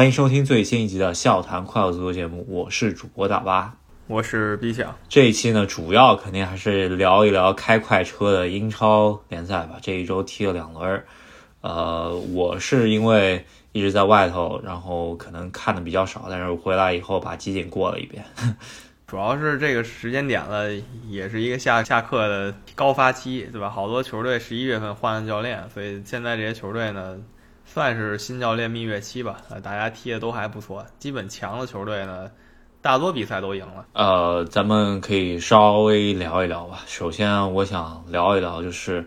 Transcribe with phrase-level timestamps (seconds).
[0.00, 3.76] 欢迎收听最新一集的《笑谈快乐足球》节目，我是主播大巴，
[4.06, 4.96] 我是 B 想。
[5.10, 9.76] 这一期呢，主要肯定还是聊一聊开快车的英超联赛吧。
[9.82, 11.04] 这一周踢了两轮，
[11.60, 18.24] 呃，我是因为一直在外头，然后可能看的比较少，但是回来以后把集锦过了一遍。
[19.06, 20.72] 主要是这个时间点了，
[21.10, 23.68] 也是一个下下课的高发期，对吧？
[23.68, 27.18] 好多球队十一月份换了教练，所以现在这些球队呢。
[27.72, 32.28] 算是新教练蜜月期吧，呃，大家踢的都还不错，基本强的球队呢，
[32.82, 33.86] 大多比赛都赢了。
[33.92, 36.80] 呃，咱们可以稍微聊一聊吧。
[36.88, 39.06] 首先，我想聊一聊，就是，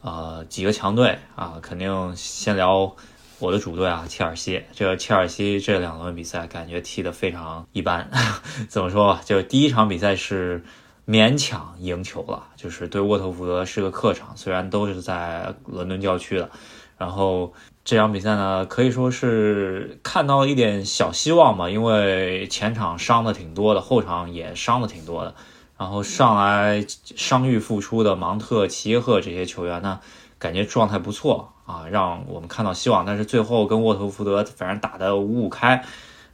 [0.00, 2.94] 呃，几个强队啊，肯定先聊
[3.40, 4.62] 我的主队啊，切尔西。
[4.70, 8.08] 这切尔西这两轮比赛感觉踢得非常一般，
[8.70, 9.22] 怎么说吧？
[9.24, 10.62] 就是第一场比赛是
[11.04, 16.48] 勉强赢球了，就是对沃特福德是个客场，虽然都是在伦敦郊区的，
[16.96, 17.52] 然后。
[17.84, 25.34] 这场比赛呢，可以说是看到了一点小希望吧，因为前场伤的挺多的，后场也伤的挺多的，
[25.76, 30.00] 然后上来伤愈复出的芒特、齐耶赫这些球员呢，
[30.38, 33.04] 感觉状态不错啊，让我们看到希望。
[33.04, 35.84] 但是最后跟沃特福德反正打得五五开，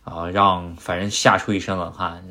[0.04, 2.22] 啊，让反正吓出一身冷汗，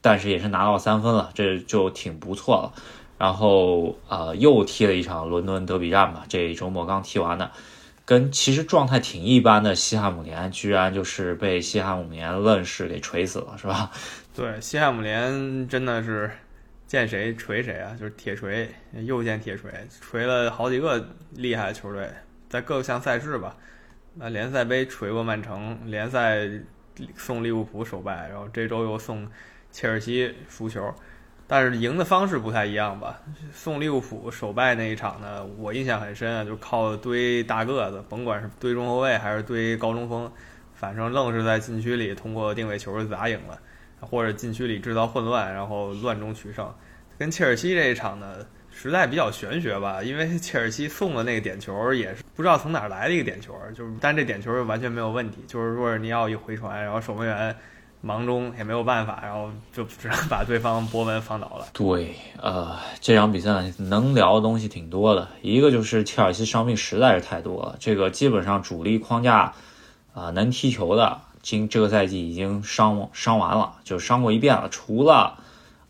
[0.00, 2.72] 但是也是拿到三分了，这就挺不错了。
[3.18, 7.50] 然后呃，又踢了一场伦敦德比战吧，这周末刚踢完的。
[8.04, 13.90] 跟其实状态挺一般的西汉姆联，居然就是被西汉姆联愣是给锤死了，是吧？
[14.34, 16.30] 对，西汉姆联真的是
[16.86, 18.68] 见谁锤谁啊，就是铁锤，
[19.04, 22.10] 又见铁锤，锤了好几个厉害的球队，
[22.48, 23.56] 在各项赛事吧，
[24.14, 26.46] 那联赛杯锤过曼城，联赛
[27.16, 29.26] 送利物浦首败，然后这周又送
[29.72, 30.94] 切尔西输球。
[31.46, 33.20] 但是赢的方式不太一样吧？
[33.52, 40.30] 送利物浦首败那一场呢，我印象很深啊，就靠堆大个子，甭管是堆中后卫还是堆高中锋，
[40.72, 43.58] 反正愣是在禁区里通过定位球砸赢了，
[44.00, 46.74] 或者禁区里制造混乱，然后乱中取胜。
[47.18, 48.36] 跟切尔西这一场呢，
[48.70, 57.54] 实在比较玄学吧，因为切尔西送的那个点球也是不知道从哪来的一个点球，就是但这点球完全没有问题，就是若尔尼奥一回传，然后守门员。
[58.04, 61.66] 忙中也没有办法，然后就只能把对方博文放倒了。
[61.72, 65.26] 对，呃，这场比赛能聊的东西挺多的。
[65.40, 69.54] 一个就是切尔西伤病实在是太多了，这个基本上主力框架
[70.12, 74.68] 啊能踢球的，今这个赛季已经伤伤完了，就伤过一遍了。
[74.68, 75.38] 除了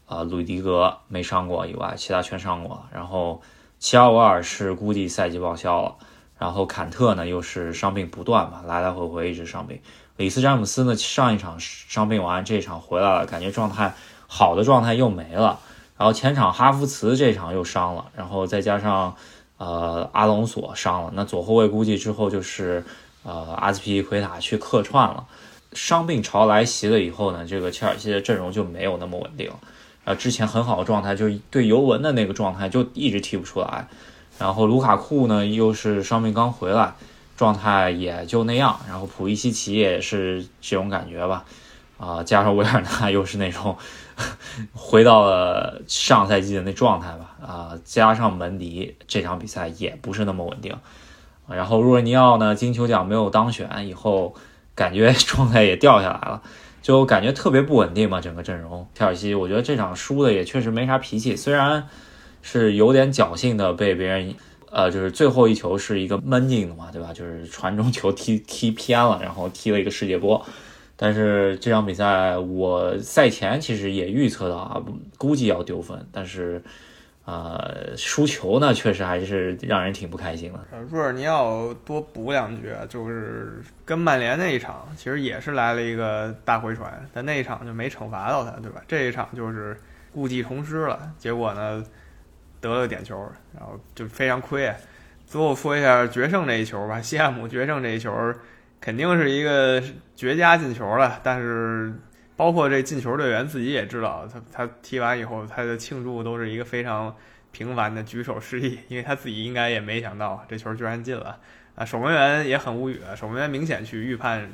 [0.07, 2.85] 啊鲁迪格没伤过以外，其他全伤过。
[2.93, 3.43] 然后
[3.81, 5.97] 齐奥瓦尔是估计赛季报销了，
[6.39, 9.81] 然后坎特呢又是伤病不断嘛，来来回回一直伤病。
[10.17, 10.95] 里斯詹姆斯呢？
[10.97, 13.95] 上一场伤病完，这一场回来了，感觉状态
[14.29, 15.59] 好的状态又没了。
[15.97, 19.17] 然后前场哈弗茨这场又伤了，然后再加上
[19.59, 22.85] 呃阿隆索伤了，那左后卫估计之后就是
[23.25, 25.27] 呃阿斯皮奎塔去客串了。
[25.73, 29.51] 伤病潮来袭了以后呢，这个切尔西的阵容就没有那么稳定。
[30.05, 33.89] 啊，之前很好的状态，就对尤文的那个状态就一直踢不出来。
[34.39, 36.95] 然后卢卡库呢，又是伤病刚回来。
[37.37, 41.45] 状态也就那样，然后普伊西奇也是这种感觉吧，
[41.99, 43.77] 啊，加上维尔纳又是那种
[44.73, 50.77] 回到了上赛季的那状态吧，啊，加上门迪这场比赛也不是那么稳定，
[51.49, 54.37] 然后若尼奥呢金球奖没有当选以后，
[54.77, 56.41] 感觉 状态也掉下来了，
[56.83, 58.87] 就感觉特别不稳定嘛，整个阵容。
[58.95, 61.89] 切尔西我觉得这场输的也确实没啥脾气，虽然
[62.43, 64.37] 是有点侥幸的被别人。
[64.75, 67.13] 呃，就是最后一球是一个闷进的嘛，对吧？
[67.13, 70.45] 就是传中球踢踢偏了，然后踢了一个世界波。
[70.97, 74.83] 但是这场比赛我赛前其实也预测到啊，
[75.17, 76.05] 估计要丢分。
[76.11, 76.61] 但是，
[77.25, 80.59] 呃，输球呢，确实还是让人挺不开心的。
[80.91, 88.83] 若尔尼奥多补两句，就是跟曼联那一场，其实也是来了一个大回传，但那一场就没惩罚到他，对吧？
[88.89, 89.77] 这一场就是
[90.13, 91.85] 故技重施了，结果呢？
[92.65, 93.15] 得了点球，
[93.53, 94.75] 然后就非常亏。
[95.27, 98.11] 最后说一下决胜这一球吧， 西汉姆决胜这一球
[98.81, 99.83] 肯定是一个
[100.17, 101.21] 绝佳进球了。
[101.23, 101.93] 但是
[102.37, 107.15] 包括这进球队员自己也知道，他他踢完以后他的庆祝都是一个非常
[107.53, 111.39] 平凡的举手示意，因为他自己应该也没想到这球居然进了
[111.75, 111.85] 啊！
[111.85, 114.51] 守门员也很无语，守门员明显去预判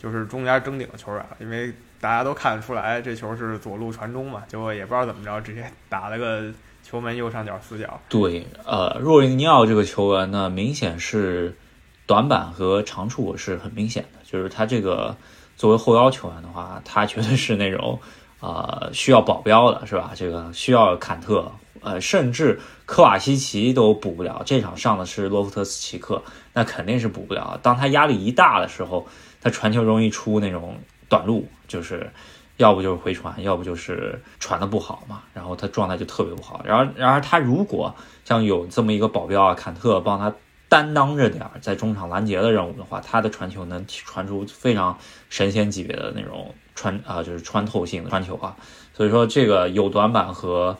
[0.00, 6.52] 就是中间争顶的球员，因为大家都看得出来这球是左路传中嘛，结果也不知道怎么着，直接打了个。
[6.92, 7.98] 球门右上角死角。
[8.10, 11.56] 对，呃，若尼奥这个球员呢，明显是
[12.04, 14.18] 短板和长处是很明显的。
[14.30, 15.16] 就是他这个
[15.56, 17.98] 作为后腰球员的话，他绝对是那种
[18.40, 20.10] 呃需要保镖的，是吧？
[20.14, 21.50] 这个需要坎特，
[21.80, 24.42] 呃，甚至科瓦西奇都补不了。
[24.44, 26.22] 这场上的是洛夫特斯奇克，
[26.52, 27.58] 那肯定是补不了。
[27.62, 29.08] 当他压力一大的时候，
[29.40, 30.76] 他传球容易出那种
[31.08, 32.12] 短路，就是
[32.58, 36.62] 要不就是回传，要不就是传的不好嘛，然后他状态就特别不好。
[36.64, 37.94] 然而，然而他如果
[38.24, 40.34] 像有这么一个保镖啊，坎特帮他
[40.68, 44.96] 担当着点在中场拦截的任务的话，他的传球能传出非常
[45.28, 48.56] 神仙级别的那种穿啊，就是穿透性的传球啊。
[48.94, 50.76] 所以说这个有短板和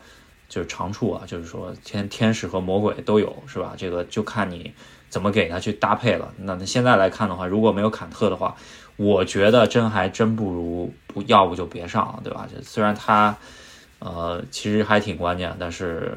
[0.48, 3.74] 就是长处啊，就是说天天使和魔鬼都有，是吧？
[3.76, 4.72] 这个就看你
[5.08, 6.32] 怎么给他去搭配了。
[6.38, 8.54] 那现在来看的话，如果没有坎特的话，
[8.96, 12.46] 我觉得真还真不如不要不就别上了，对吧？
[12.52, 13.36] 这虽然他
[13.98, 16.16] 呃其实还挺关键，但是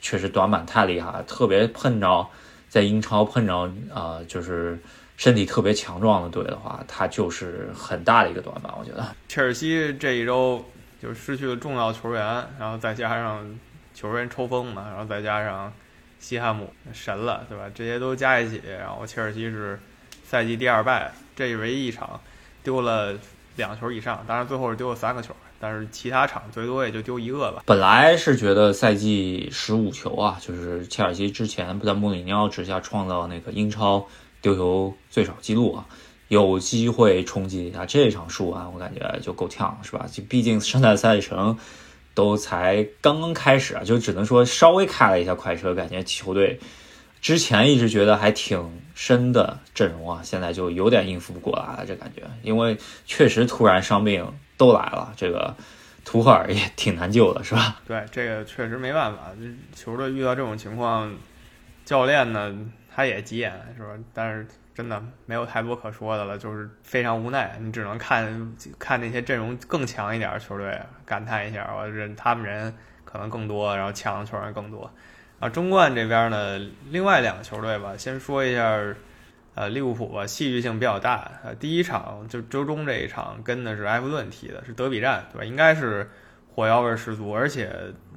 [0.00, 2.26] 确实短板太厉害，特别碰着
[2.68, 4.78] 在英超碰着呃就是
[5.16, 9.06] 身体特别强壮的队的话，他就是很大的一个短板，我觉得。
[9.28, 10.64] 切尔西这一周。
[11.02, 12.22] 就失去了重要球员，
[12.60, 13.44] 然后再加上
[13.92, 15.72] 球员抽风嘛，然后再加上
[16.20, 17.64] 西汉姆神了，对吧？
[17.74, 19.76] 这些都加一起，然后切尔西是
[20.32, 22.18] 赛季第二败，这唯一一场
[22.64, 23.12] 丢了
[23.56, 27.62] 两球以上，当然最后是丢了三个球，但是其他场最多也就丢一个吧。
[27.66, 34.06] 本来是觉得赛季十五球啊，就是切尔西之前不在穆里尼奥之下创造那个英超
[34.40, 35.84] 丢球最少记录啊。
[36.28, 40.06] 有机会冲击一下这场输完，我感觉就够呛，是吧？
[40.10, 41.58] 就毕竟圣诞赛程
[42.14, 46.58] 都才刚刚开始啊，就只能说稍微开了一下快车，感觉球队
[47.22, 52.76] 之前一直觉得还挺深的阵容啊，现在就有点应付不过来了，这感觉，因为
[53.06, 55.54] 确实突然伤病都来了，这个
[56.04, 57.80] 图赫尔也挺难救的，是吧？
[57.86, 59.30] 对，这个确实没办法，
[59.74, 61.14] 球队遇到这种情况，
[61.84, 62.54] 教练呢
[62.94, 63.90] 他也急眼，是吧？
[64.12, 64.46] 但是。
[64.74, 72.74] 真的没有太多可说的了，就是非常无奈，你只能看看那些阵容更强一点的球队，感叹一下，我人他们人
[73.04, 74.90] 可能更多，然后强的球员更多。
[75.42, 76.56] 啊，中冠这边呢，
[76.92, 78.78] 另外两个球队吧，先说一下，
[79.56, 81.32] 呃，利物浦吧，戏剧性比较大。
[81.42, 85.44] 呃，第一场就周中这一场跟的是埃弗顿踢的，是德比战，对吧？
[85.44, 86.08] 应该是
[86.54, 87.72] 火药味十足，而且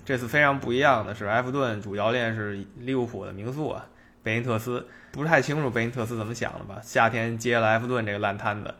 [0.05, 3.87] 这次非常不一样的是，埃弗顿主教练是利物浦的名宿啊，
[4.21, 4.85] 贝因特斯。
[5.11, 6.79] 不太清楚贝因特斯怎么想的吧？
[6.83, 8.71] 夏天接了埃弗顿这个烂摊子，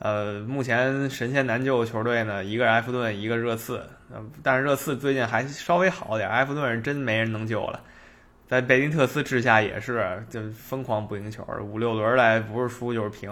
[0.00, 3.84] 呃，目前神仙难救球队呢，一个埃弗顿，一个热刺，
[4.42, 7.78] 但是热刺最近还稍微好点，埃弗顿真没人能救了，
[8.48, 13.30] 在贝因特斯治下也是就疯狂不赢球，五六轮来不是输就是平，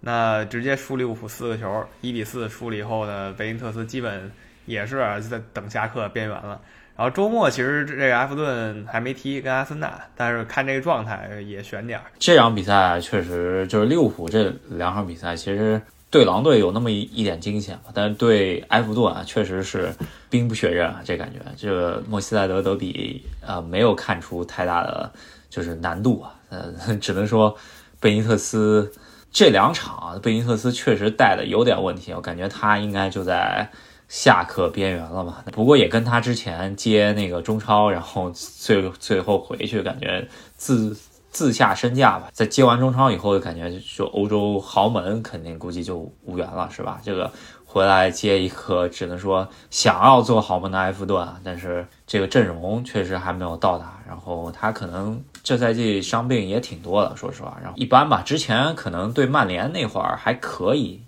[0.00, 4.32] 那直接输利物浦四个球，一比四输了以后呢，贝因特斯基本
[4.66, 6.60] 也是在等下课边缘了。
[6.96, 12.06] 然后周末其实这个埃弗顿还没踢跟阿森纳，但是看这个状态也悬点儿。
[12.18, 15.80] 这场比赛确实就是利物浦这两场比赛，其实
[16.10, 19.94] 对狼队有那么一一点惊险吧，但是对埃弗顿啊，确实是
[20.28, 21.38] 兵不血刃啊，这感觉。
[21.56, 25.10] 这个莫西塞德德比啊，没有看出太大的
[25.48, 27.56] 就是难度啊，呃， 只能说
[28.00, 28.92] 贝尼特斯
[29.30, 33.70] 这两场啊，贝尼特斯确实带的有点问题，我感觉他应该就在。
[34.12, 35.36] 下课边缘了嘛？
[35.52, 40.26] 不过也跟他之前接那个中超，然后最最后回去，感觉
[40.56, 40.96] 自
[41.30, 42.28] 自下身价吧。
[42.32, 47.00] 在接完中超以后，感觉就欧洲豪门肯定估计就无缘了，是吧？
[47.02, 47.30] 这个
[47.64, 53.98] 回来接一个，只能说想要做豪门的埃弗顿，但是这个阵容确实还没有到达。
[54.08, 57.56] 然后他可能这赛季伤病也挺多的，说实话。
[57.62, 61.00] 然后一般吧，之前可能对曼联那会儿还可以，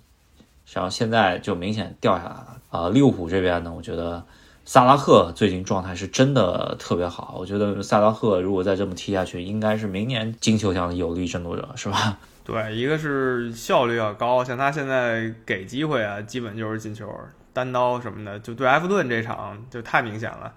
[0.71, 2.57] 然后现在就明显掉下来了。
[2.69, 4.23] 啊，利物浦这边呢，我觉得
[4.65, 7.35] 萨拉赫最近状态是真的特别好。
[7.37, 12.17] 我觉得萨拉赫如果再这么踢下去，应该是明年金球奖的有力争夺者，是吧？
[12.45, 17.09] 对，一个是效率要高，像他现在给机会啊，基本就是进球、
[17.51, 18.39] 单刀什么的。
[18.39, 20.53] 就对埃弗顿这场就太明显了，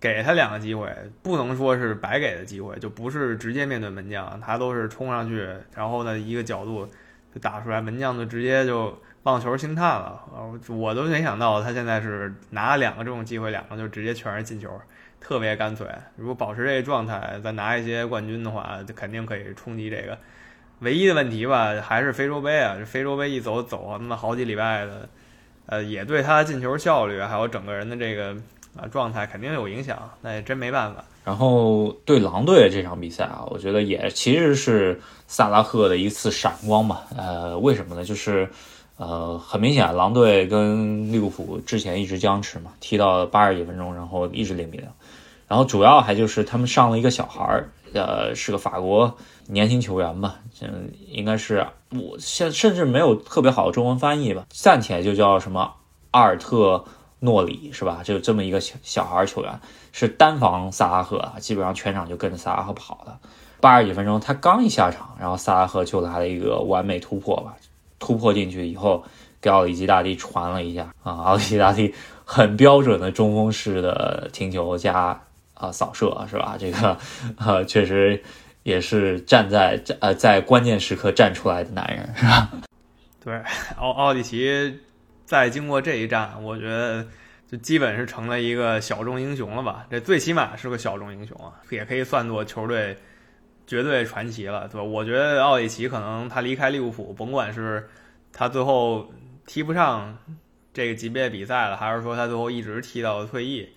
[0.00, 0.90] 给他两个机会，
[1.22, 6.86] 不能说是白给的机会，就不是直接面对门将，他都是冲上去，然后呢一个角度
[7.34, 8.98] 就打出来，门将就直接就。
[9.22, 10.18] 棒球星探了，
[10.68, 14.70] 我都没想到他现在是拿了两个这种机会，两个就直接全是进球，
[15.20, 15.86] 特别干脆。
[16.16, 20.16] 如果保持这个状态，再拿一些冠军的话，就肯定可以冲击这个。
[20.78, 25.06] 唯一的问题吧，还是非洲杯啊，这非洲杯一走走那么好几礼拜的，
[25.66, 28.34] 呃，也对他进球效率还有整个人的这个
[28.74, 31.04] 啊状态肯定有影响，那也真没办法。
[31.26, 37.02] 然后对狼队这场比赛啊，我觉得也其实是萨拉赫的一次闪光吧。
[37.14, 38.02] 呃，为什么呢？
[38.02, 38.48] 就是。
[39.00, 44.86] 呃，很明显，狼队跟利物浦之前一直僵持嘛，踢到八十几分钟，然后一直零比零。
[45.48, 49.16] 然后主要还就是他们上了一个小孩儿，呃，是个法国
[49.46, 55.72] 年轻球员吧，嗯，应该是我现甚至没有特别好的中文翻译吧，暂且就叫什么
[56.10, 56.84] 阿尔特
[57.20, 58.02] 诺里是吧？
[58.04, 59.58] 就这么一个小小孩球员，
[59.92, 63.18] 是单防萨拉赫啊，基本上全场就跟着萨拉赫跑的。
[63.62, 67.56] 八十几分钟他刚一下场，然后萨拉赫就来了一个完美突破吧。
[68.00, 69.04] 突破进去以后，
[69.40, 75.22] 给奥里吉大帝传了一下啊， 奥里吉大帝很标准的中锋式的停球加
[75.54, 76.56] 啊扫射是吧？
[76.58, 76.98] 这个
[77.38, 78.20] 呃确实
[78.64, 82.50] 也是站在呃在关键时刻站出来的男人是吧？
[83.22, 83.40] 对，
[83.76, 84.80] 奥奥里奇
[85.24, 87.06] 在经过这一战，我觉得。
[87.50, 89.84] 就基本是成了一个小众英雄了吧？
[89.90, 92.96] 这最起码是个小众英雄啊，也可以算作球队
[93.70, 94.82] 绝对传奇了，对吧？
[94.82, 97.88] 我觉得奥里奇可能他离开利物浦，甭管是
[98.32, 99.08] 他最后
[99.46, 100.18] 踢不上
[100.72, 103.68] 这个级别比赛了，还是说他最后一直踢到了退役，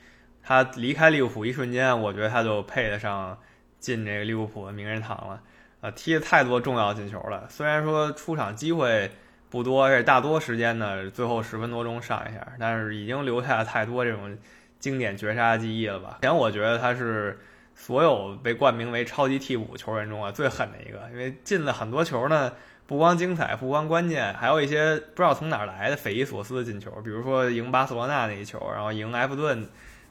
[0.41, 3.37] 他离开利物浦一瞬间，我觉得他就配得上
[3.77, 5.39] 进这个利物浦的名人堂了。
[5.81, 9.11] 啊，踢了太多重要进球了，虽然说出场机会。
[9.49, 14.35] 不多，而且大多时间呢，最后十分多钟上一下，但是已经留下了太多这种
[14.79, 16.17] 经典绝杀记忆了吧？
[16.23, 17.37] 前我觉得他是
[17.75, 22.51] 所有被冠名为超级替补球员中啊最狠的一个，因为进了很多球呢，
[22.87, 29.67] 不光精彩，不光关键，还有一些不知道从哪儿来的匪夷所思的进球，比如说赢巴塞罗那那一球，然后赢埃弗顿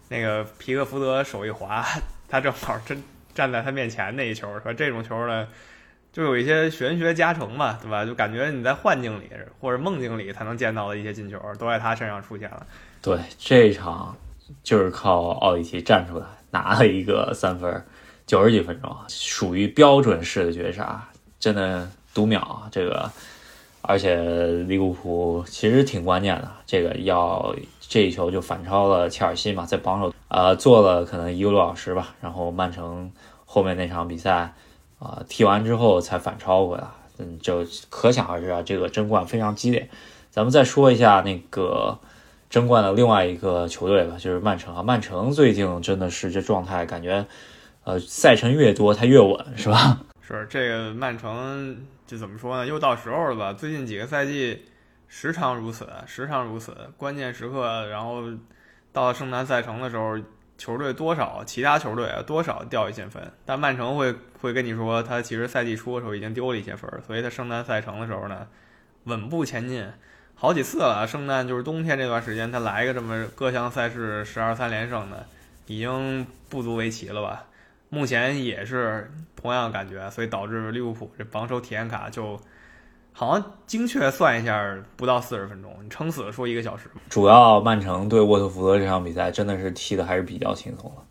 [0.08, 1.84] 那个皮克福德手一滑，
[2.28, 3.02] 他正好真
[3.34, 5.48] 站在他面前那一球，说这种球呢。
[6.12, 8.04] 就有一些玄学加成嘛，对吧？
[8.04, 12.66] 就感觉你在幻境里或者梦境里才能见到的一些进球，都在他身上出现了。
[13.00, 14.14] 对，这场
[14.62, 17.84] 就是靠奥里奇站出来拿了一个三分，
[18.24, 21.08] 九十几分钟，属于标准式的绝杀，
[21.40, 22.62] 真的读秒。
[22.70, 23.10] 这个，
[23.80, 24.22] 而且
[24.68, 33.10] 利物浦其实挺关键的，这个要这一球就反超了切尔西嘛，在榜首呃做了可能一个多小时吧，然后曼城
[33.44, 34.54] 后面那场比赛。
[35.04, 36.84] 啊，踢完之后才反超回来，
[37.18, 39.90] 嗯，就可想而知啊，这个争冠非常激烈。
[40.30, 41.98] 咱们再说一下那个
[42.52, 44.82] 争冠的另外一个球队吧，就是曼城啊。
[44.82, 47.26] 曼城最近真的是这状态，感觉
[47.84, 49.98] 呃赛程越多他越稳，是吧？
[50.20, 52.66] 是这个曼城就怎么说呢？
[52.66, 53.54] 又到时候了吧？
[53.54, 54.66] 最近几个赛季
[55.08, 58.22] 时常如此，时常如此，关键时刻，然后
[58.92, 60.18] 到了圣诞赛程的时候。
[60.58, 68.46] 球队多少，其他球队啊多少掉一些分，但曼城会会跟你说，他其实赛季初的时候已经丢了一些分，所以他圣诞赛程的时候呢，
[69.04, 69.84] 稳步前进，
[70.34, 71.06] 好几次了。
[71.06, 75.26] 圣诞就是冬天这段时间，他来个这么各项赛事十二三连胜的，
[75.66, 77.44] 已经不足为奇了吧？
[77.88, 82.40] 目前也是同样感觉，所以导致利物浦这榜首体验卡就。
[83.14, 86.90] 好像精确算一下，不到四十分钟，你撑死了说一个小时。
[87.10, 91.02] 主要曼城对沃特福德这场比赛真的是踢的还是比较轻松的，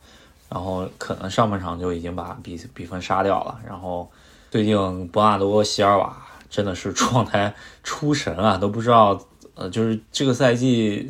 [0.49, 3.59] 然后可能上半场就已经把比比分杀掉了。
[3.63, 4.11] 然后
[4.49, 6.17] 最近博纳多席尔瓦
[6.51, 7.51] 真的是 状态
[7.83, 9.19] 出神啊，都不知道
[9.55, 11.07] 呃，就是这个赛季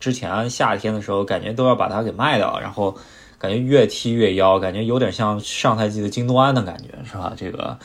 [0.00, 2.96] 之前夏天的时候，感觉都要把他给卖掉，然后
[3.38, 7.32] 感觉越踢越妖，感觉有点像上赛季的京多安的感觉，是吧？
[7.36, 7.78] 这个。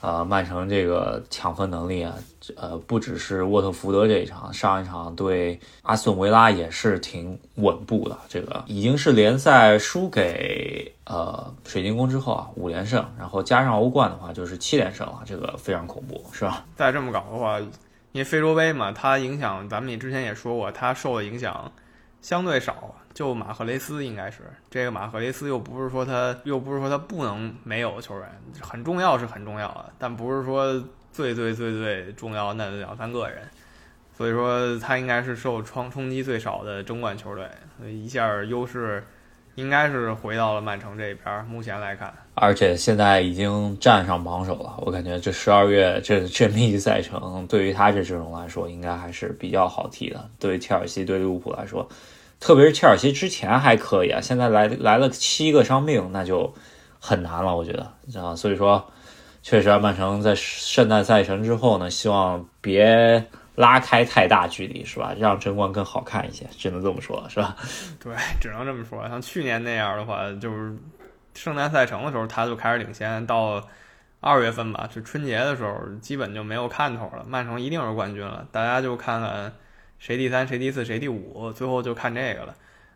[0.00, 2.14] 呃，曼城这个抢分能力啊，
[2.56, 8.16] 呃，不只是沃特福德这一场，上一场对阿斯顿维拉也是挺稳步的。
[8.26, 16.64] 这个已经是联赛输给呃水晶宫之后啊，五连胜，然后加上欧冠的话就是七连胜了，这个非常恐怖，是吧？
[16.74, 17.68] 再这么搞的话，因
[18.20, 21.70] 为非洲杯嘛，它影响咱们也之前也说过，它受的影响
[22.20, 22.94] 相对少。
[23.12, 30.72] 就马赫雷斯应该是这个马赫雷斯，又不是说他又不是说他不能没有球员，很重要是很重要的，但不是说
[31.10, 33.42] 最最最最重要那两三个人，
[34.16, 37.50] 所以说他应该是受冲冲击最少的争冠球队，
[37.90, 39.04] 一下优势
[39.56, 41.44] 应该是回到了曼城这边。
[41.46, 50.28] 目前来看，而且现在已经站上榜首了，我感觉这十二月这这密集赛程对于他这阵容来说，应该还是比较好踢的。
[50.38, 51.86] 对于切尔西、对利物浦来说。
[52.40, 56.50] 特别是切尔西之前还可以啊，现在来来了七个伤病，那就
[56.98, 57.82] 很难了，我觉得
[58.18, 58.82] 啊，所以说
[59.42, 63.22] 确实曼城在圣诞赛程之后呢，希望别
[63.56, 65.14] 拉开太大距离，是吧？
[65.18, 67.54] 让争冠更好看一些，只能这么说，是吧？
[68.02, 69.06] 对，只能这么说。
[69.10, 70.74] 像去年那样的话，就是
[71.40, 73.66] 圣诞赛程的时候他就开始领先，到
[74.20, 79.50] 二月份吧，就春节的时候基本就没有看头了，曼城一定是冠军了，大家就看看。
[79.98, 82.54] 谁第三，谁第四，谁第五，最后就看这个了。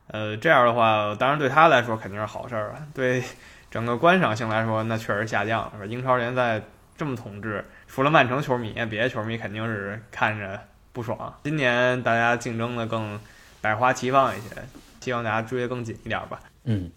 [0.09, 2.87] 呃，这样的话，当然对他来说肯定是好事儿啊。
[2.95, 3.23] 对
[3.71, 5.87] 整个观赏性来说，那确实下降了。
[5.87, 6.61] 英超联赛
[6.97, 10.59] 这么统治，除了曼城球迷，别的球迷肯定是看着
[10.93, 11.35] 不爽。
[11.45, 13.21] 今年大家竞争的更
[13.61, 14.49] 百花齐放一些，
[15.01, 16.41] 希望大家追得更紧一点吧。
[16.65, 16.91] 嗯，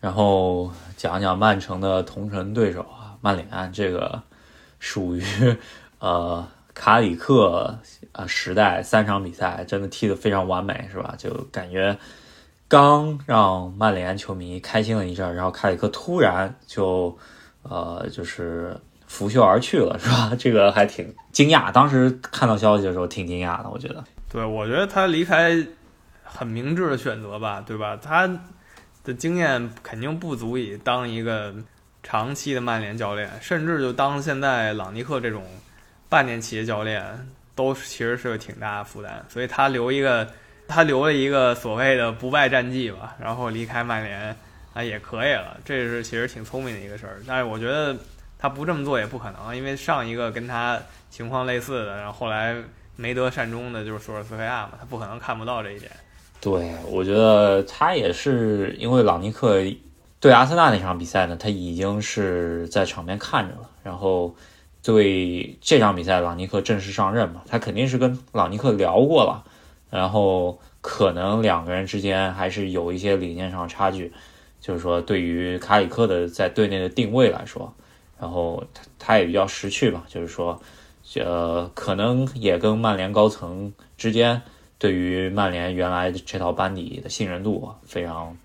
[0.00, 4.22] 然后讲讲曼城的同城对手啊，曼联这个
[4.78, 5.22] 属于
[6.00, 6.46] 呃。
[6.78, 7.74] 卡里克
[8.12, 11.14] 啊，时代三场比赛真的踢得非常完美，是吧？
[11.16, 11.96] 就感觉
[12.68, 17.16] 刚让曼联球迷开心了一阵，然后卡里克突然就
[17.62, 20.32] 呃，就是拂袖而去了，是吧？
[20.38, 24.04] 这个还挺惊讶，当时看到消息的时候挺惊讶的，我觉得。
[24.30, 25.56] 对，我觉得他离开
[26.24, 27.96] 很明智的选择吧，对吧？
[27.96, 28.28] 他
[29.06, 31.54] 的经验肯定不足以当一个
[32.02, 35.44] 长期的曼联教练，甚至就当现在朗尼克这种
[36.08, 37.04] 半年期的教练，
[37.54, 39.24] 都其实是个挺大的负担。
[39.28, 40.28] 所以他留一个，
[40.66, 44.36] 他留了一个所谓的不败战绩吧，然后离开曼联
[44.74, 47.22] 啊也可以了，这是其实挺聪明的一个事儿。
[47.28, 47.96] 但是我觉得
[48.38, 52.56] 他不这么做也不可能，因为上一个跟他情况类似的，然后后来
[52.96, 55.90] 没得善终的就是索尔斯克亚嘛，他不可能看不到这一点。
[56.46, 59.60] 对，我觉得他也是因为朗尼克
[60.20, 63.68] 对阿森纳那场比赛呢，他已经是在场边看着了。
[63.82, 64.32] 然后
[64.80, 69.42] 对这场比赛，朗尼克正式上任嘛，他肯定是跟朗尼克聊过了。
[69.90, 74.12] 然后可能两个人之间还是有一些理念上的差距，
[74.60, 77.74] 就是说对于卡里克的在队内的定位来说，
[78.20, 80.60] 然后他他也比较识趣吧，就是说，
[81.16, 84.40] 呃，可能也跟曼联高层之间。
[84.78, 88.36] 对于曼联原来这套班底的信任度非常，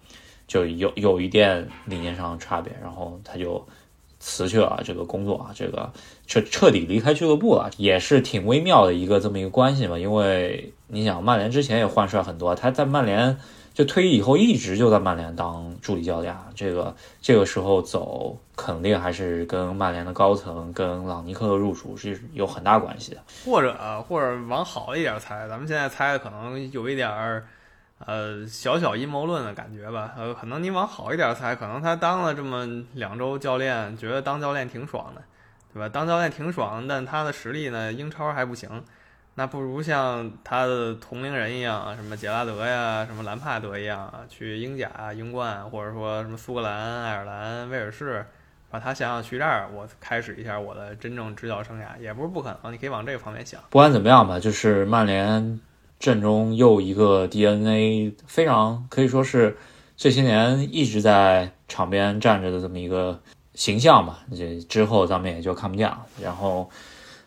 [0.48, 3.66] 就有有一点理念上的差别，然后他就
[4.20, 5.92] 辞去了这个工作啊，这个
[6.28, 10.00] 彻彻底离开俱乐部了，也是挺微妙的一个这么一个关系嘛。
[10.00, 13.38] 因为你想，曼联之前也换帅很多，他在曼联。
[13.74, 23.22] 就退役以后一直就在曼联当助理教练，这个这个时候走肯定还是跟曼联的高层跟朗尼克的入主是有很大关系的。
[23.46, 27.48] 或者或者往好一点猜，咱们现在猜可能有一点儿
[28.06, 30.14] 呃小小阴谋论的感觉吧。
[30.18, 35.22] 呃，可能你往好一点猜，可能他当了这么两周教练，觉得当教练挺爽的，
[35.74, 35.88] 对吧？
[35.88, 38.84] 当教练挺爽，但他的实力呢，英超还不行。
[39.36, 48.26] 那不如像他的同龄人一样，什么杰拉德呀，什么兰帕德一样，去英甲、英冠，或者说什么苏格兰、爱尔兰、威尔士，
[48.70, 52.74] 把他想想去这儿，我开始一下我的真正执教生涯，也不是不可能。
[52.74, 53.62] 你可以往这个方面想。
[53.70, 55.60] 不管怎么样吧，就是曼联
[55.98, 59.58] 阵中又一个 DNA 非常可以说是
[59.96, 63.18] 这些年一直在场边站着的这么一个
[63.56, 64.20] 形象吧。
[64.36, 66.06] 这之后咱们也就看不见了。
[66.22, 66.70] 然后。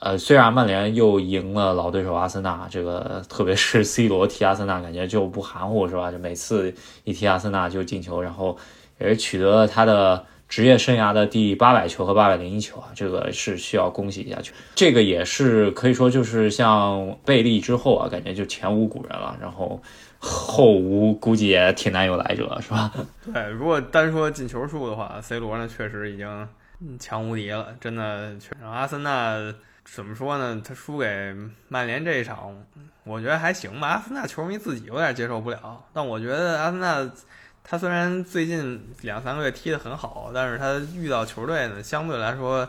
[0.05, 6.12] 呃，虽然曼联又赢了老对手阿森纳，这个特别是 C 罗踢阿森纳，感觉就不含糊是吧？
[6.12, 8.55] 就每次一踢阿森纳就进球，然后
[9.01, 14.37] 也是取得了他的职业生涯的第八百球和八百零一球啊，这个是需要恭喜一下。
[14.75, 19.81] 这个也是可以说就是像贝利之后啊，感觉就前无古人了，然后
[20.19, 22.93] 后无估计也挺难有来者，是吧？
[23.33, 26.49] 对，如果单说进球数的话，C 罗呢确实已经
[26.99, 28.33] 强无敌了，真的。
[28.61, 29.55] 然后阿森纳。
[29.85, 30.61] 怎么说呢？
[30.66, 31.35] 他输给
[31.68, 32.57] 曼联这一场，
[33.05, 33.88] 我觉得还行吧。
[33.88, 37.09] 阿森纳球迷自己有点接受不了，但我觉得阿森纳
[37.62, 42.68] 他虽然最近两三个月踢得很好，但是他遇到球队呢，相对来说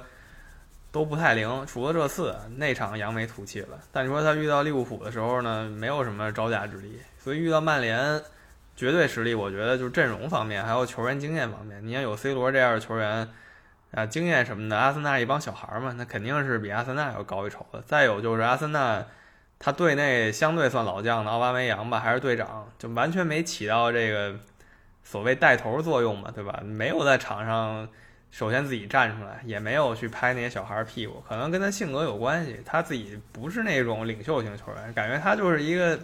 [0.92, 1.66] 都不太灵。
[1.66, 7.00] 除了这次那场扬眉吐气了，但你说他遇到利物浦的时候呢，没有什么招架之力。
[7.18, 8.22] 所以遇到曼联，
[8.76, 13.28] 绝对实力，我觉得就是阵容方面还有球员经验方面，你要有 C 罗这样的球员。
[13.96, 17.82] 啊，经验什么的，阿森纳一帮小孩儿嘛，那肯定是比阿森纳要高一筹的。
[17.88, 19.02] 再有就是阿森纳，
[19.58, 24.36] 他队内相对算老将的奥巴梅扬吧，还是队长，就完全没起到这个
[25.02, 26.62] 所谓带头作用嘛，对吧？
[26.66, 27.88] 没有在场上
[28.32, 32.60] 首先自己站出来，也没有去拍那些小孩屁股，可能跟他性格有关系。
[32.66, 35.98] 他自己不是那种领袖型球员，感觉他就是一个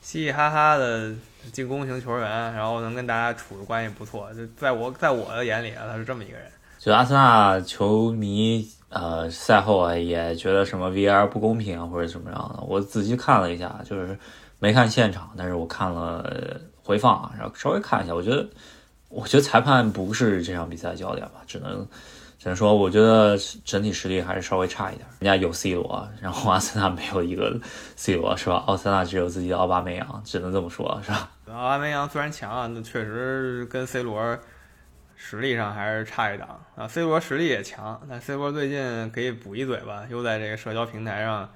[0.00, 1.14] 嘻嘻哈哈的
[1.52, 4.28] 进攻型球员，然后能跟大家处的关系不错。
[4.34, 6.50] 就在我在我的眼里啊，他是这么一个人。
[6.78, 12.62] 就阿森纳球迷，呃，赛后啊也觉得什么 VR 不公平啊，或者怎么样的。
[12.62, 14.16] 我仔细看了一下，就是
[14.60, 16.24] 没看现场，但是我看了
[16.84, 18.48] 回放啊，然后稍微看一下，我觉得，
[19.08, 21.84] 我觉得裁判不是这场比赛焦点吧，只能
[22.38, 25.04] 只能说，我觉得整体实力还是稍微差一点。
[25.18, 27.58] 人家有 C 罗，然后阿森纳没有一个
[27.96, 28.62] C 罗，是吧？
[28.66, 31.28] 奥森纳只有自己的奥巴梅扬，只能这么说，是吧？
[31.48, 34.38] 奥巴梅扬虽然强啊，那确实跟 C 罗。
[35.20, 41.52] 实力上还是差一档啊，C 罗实力也强，但 C 罗最近可以补一嘴吧，又在这个社交平台上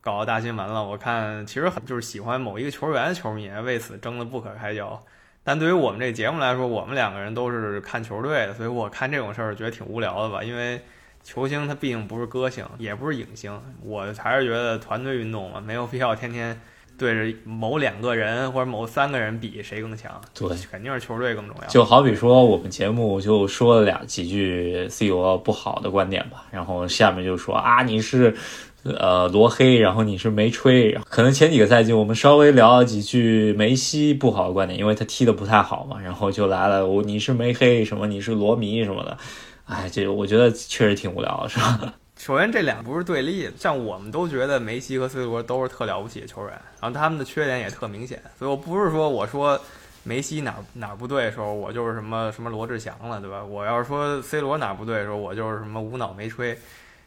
[0.00, 0.82] 搞大新闻了。
[0.82, 5.04] 我看其实很就是喜欢某一个球员的球迷为此争得不可开交，
[5.42, 10.80] 但对于我们这节目来说，我们两个人都是看球队的，所以我看这种事儿觉得挺无聊的吧，因为
[11.24, 16.58] 球星他毕竟不是歌星，也不是影星，我还是觉得团队运动嘛，没有必要天天。
[17.00, 20.20] 对着某两个人或者某三个人比谁更强？
[20.34, 21.66] 对，肯定是球队更重要。
[21.66, 28.36] 就好比说，我们节目就说了两几句 C 罗不好的观点吧，然后下面就说啊，你是
[28.84, 30.92] 呃罗黑，然后你是梅吹。
[31.08, 39.16] 可能前几个赛季我们稍微聊了几句梅西不好的观点，因为他踢的不太好嘛，然后就来了我你是梅黑什么，你是罗迷什么的。
[39.64, 41.94] 哎，这我觉得确实挺无聊的，是吧？
[42.20, 49.58] 首先，这俩不是对立，像我们都觉得梅西和 C 罗都是特了不起的球员，然后他们的缺点也特明显，所以我不是说我说
[50.02, 53.42] 梅西哪 哪不对的时候，我就是什么什么罗志祥了，对吧？
[53.42, 56.54] 我要是说 C 罗哪不对的时候，我就是什么无脑没吹，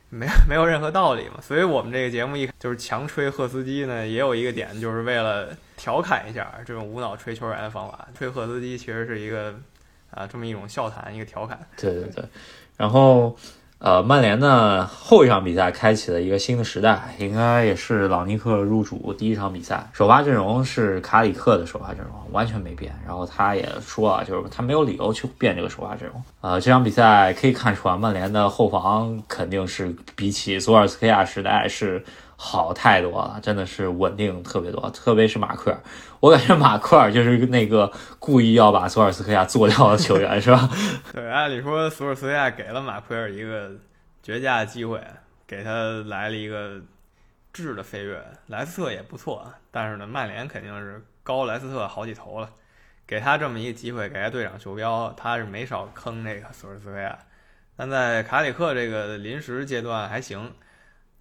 [0.10, 1.39] 没 没有任何道理嘛。
[1.43, 8.08] 所以我们这个节目一就是强吹赫斯基呢，也有一个点，就是为了调侃一下这种无脑吹球员的方法。
[8.17, 9.54] 吹赫斯基其实是一个
[10.10, 11.60] 啊这么一种笑谈，一个调侃。
[11.78, 12.26] 对对对，
[12.76, 13.38] 然后。
[13.84, 22.98] 呃，曼联呢后一场比赛开启了一个新的时代，应该也是朗尼克入主第一场比赛，首发阵容是卡里克的首发阵容，完全没变。
[23.06, 26.24] 然后他也说啊，就是他没有理由去变这个首发阵容。
[26.39, 32.02] 呃，这场比赛可以看出啊，曼联的后防肯定是比起索尔斯克亚时代是。
[32.45, 35.79] 好太多了，真的是稳定特别多，特别是马奎尔，
[36.19, 40.69] 我感觉马奎尔就是那个故意要把索尔斯克亚做掉的球员，是吧？
[41.13, 43.71] 对，按理说索尔斯克亚给了马奎尔一个
[44.21, 45.01] 绝佳的机会，
[45.47, 45.71] 给他
[46.06, 46.82] 来了一个
[47.53, 48.21] 质的飞跃。
[48.47, 52.49] 莱斯特也不错，但是呢，曼联肯定是高莱斯特好几头了，
[53.08, 57.17] 给他这么一个机会，给他队长袖标，他是没少坑那个索尔斯克亚。
[57.77, 60.51] 但在卡里克这个临时阶段还行。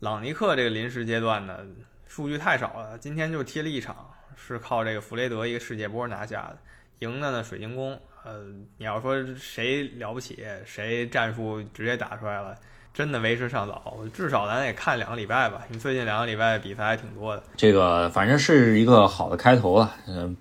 [0.02, 1.60] 朗尼克这个临时阶段呢，
[2.08, 2.98] 数据太少了。
[2.98, 6.58] 今天就踢了一场，是靠这个弗雷德一个世界波拿下的，
[6.98, 7.96] 赢的呢水晶宫。
[8.24, 8.42] 呃，
[8.78, 12.56] 你要说谁了不起，谁战术直接打出来了，
[12.92, 13.96] 真的为时尚早。
[14.12, 17.44] 至少咱得看两个礼拜吧，因为最近两个礼拜比赛还挺多的。
[17.56, 20.36] 这个反正是一个好的开头了，嗯，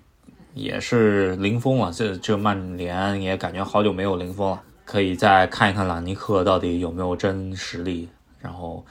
[0.54, 1.92] 也是零封了。
[1.92, 8.08] 这这曼联也感觉好久没有零封了，可以再看一看朗尼克到底有没有真实力，
[8.40, 8.84] 然后。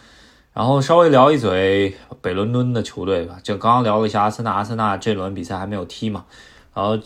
[0.53, 6.25] 然后稍微聊一嘴北伦敦的球队吧，就刚刚聊了一下阿森纳，阿森纳这轮比赛还没有踢嘛。
[6.73, 6.97] 然后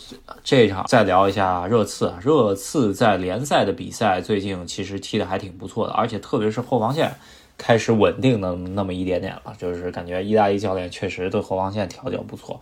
[0.42, 7.14] 这场再聊一下热刺，热刺在联赛的比赛最近其实踢的还挺不错的，而且特别是后防线
[7.56, 12.60] 开始稳定的那么一点点了，就是感觉意大利教练确实对后防线调教不错。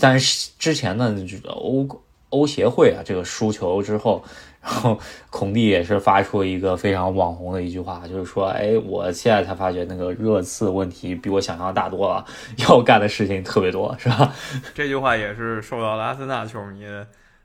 [0.00, 1.16] 但是之前呢，
[1.48, 1.86] 欧
[2.30, 4.24] 欧协会啊，这个输球之后。
[4.66, 4.98] 然后
[5.30, 12.24] 孔蒂也是发出一个非常网红的一句话，就是说，哎，我现在才发觉那个热刺问题比我想象的大多了，
[12.68, 14.34] 要干的事情特别多，是吧？
[14.74, 16.84] 这句话也是受到了阿森纳球迷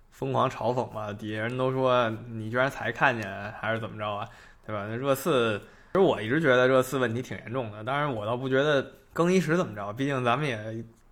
[0.09, 3.31] 疯狂嘲讽吧，底下人都说你居然才看见，
[3.61, 4.27] 还是怎么着啊？
[4.65, 4.87] 对吧？
[4.89, 5.59] 那热刺，
[5.93, 10.57] 其实我一直觉得热刺问题挺严重的，当然我倒不觉得更衣室怎么着，毕竟咱们也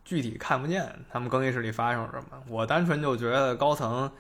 [0.04, 4.12] 具体看不见他们更衣室里发生什么，我单纯就觉得高层。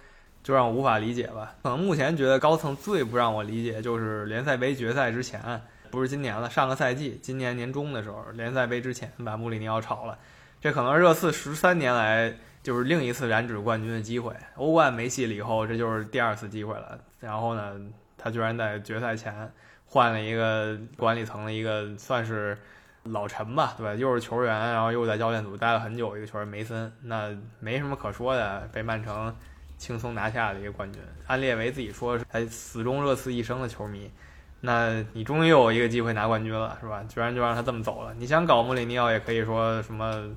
[0.43, 1.56] 就让我无法理解吧。
[1.63, 10.17] 可能目前觉得高层最不让我理解，就是联赛杯决赛之前，不是今年了，上个赛季，今年年中的时候，联赛杯之前把穆里尼奥炒了。
[10.62, 14.34] 这可能是热刺十三年来就是另一次染指冠军的机会。
[14.56, 16.99] 欧冠没戏了以后，这就是第二次机会了。
[17.19, 17.80] 然后呢，
[18.17, 19.52] 他居然在决赛前
[19.86, 22.58] 换了一个管理层的一个算是
[23.04, 23.95] 老臣吧，对吧？
[23.95, 29.34] 又是球员，然后又在教练组待了很久一个球员梅森，那没什么可说的，被曼城。
[29.80, 34.12] 轻松拿下的一个冠军，安列维自己说是他死忠热刺一生的球迷。
[34.60, 37.02] 那你终于有一个机会拿冠军了，是吧？
[37.08, 38.13] 居然就让他这么走了。
[38.15, 40.30] 你想搞穆里尼奥，也可以说什么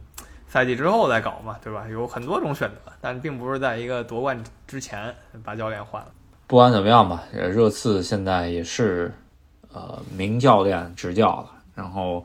[0.47, 1.89] 赛季之后再搞嘛，对吧？
[1.89, 6.09] 有很多种选择，但并不是在一个夺冠之前把教练换了。
[6.47, 9.13] 不管怎么样吧，热刺现在也是
[9.73, 12.25] 呃名教练执教了，然后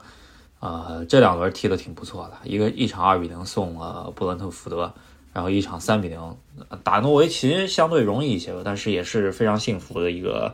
[0.60, 4.94] 呃这两轮踢得挺不错的，一个一场二比零送了布伦特福德。
[5.38, 6.38] 然后一场三比零
[6.84, 10.52] 打诺维奇相对容易一些吧，但是也是非常幸福的一个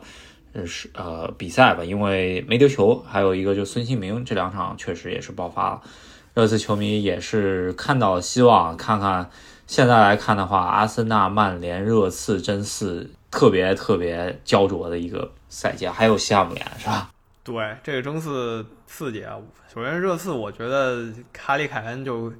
[0.66, 5.82] 是呃比赛吧，因为没丢球，还有一个就孙兴民这两场确实也是爆发了，
[6.34, 9.30] 热刺球迷也是看到了希望，看看
[9.66, 17.08] 现在来看的话，阿森纳、曼联、热刺真四特别特别焦灼的一个赛季，还有西汉姆联是吧？
[17.42, 19.38] 对，这个争四刺激啊！
[19.74, 22.30] 首先热刺，我觉得卡里凯恩就。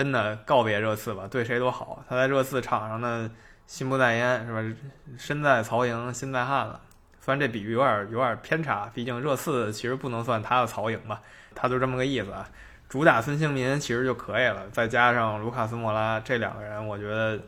[0.00, 2.02] 真的告别热刺吧，对谁都好。
[2.08, 3.30] 他在热刺场上呢，
[3.66, 4.80] 心不在焉是吧？
[5.18, 6.80] 身在曹营心在汉了。
[7.20, 11.20] 虽然这比喻有点有点偏差，毕竟热刺其实不能算他的曹营吧，
[11.54, 12.48] 他就这么个意思啊。
[12.88, 17.38] 主打孙兴民其实就可以了，再加上卢卡斯莫拉这两个人，我觉得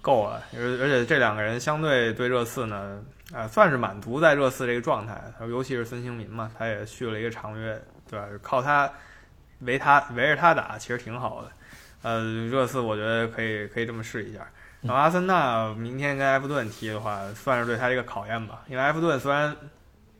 [0.00, 0.42] 够了。
[0.56, 3.00] 而而且这两个人相对对热刺呢，
[3.32, 5.22] 啊，算是满足在热刺这个状态。
[5.48, 8.26] 尤其是孙兴民嘛，他也续了一个长约，对吧？
[8.42, 8.90] 靠他
[9.60, 11.48] 围他围着他打，其实挺好的。
[12.02, 14.46] 呃，热刺我觉得可以可以这么试一下。
[14.80, 18.62] 然后阿森纳明天跟埃弗顿踢的话，算是对他一个考验吧。
[18.66, 19.56] 因为埃弗顿虽然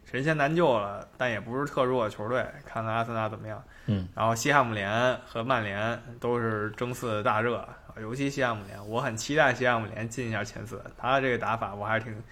[0.04, 2.46] 神仙难救了，但也不是特弱的球队。
[2.64, 3.60] 看看阿森纳怎么样。
[3.86, 4.08] 嗯。
[4.14, 7.68] 然后西汉姆联和曼联都是争四大热，
[8.00, 10.80] 尤其西汉姆联，我很期待西汉姆联进一下前四。
[10.96, 12.22] 他的这个打法我还是挺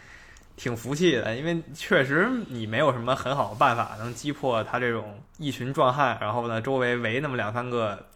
[0.55, 8.07] 挺服气的，因为确实你没有什么很好的办法能击破他这种一群壮汉，然后呢周围围那么两三个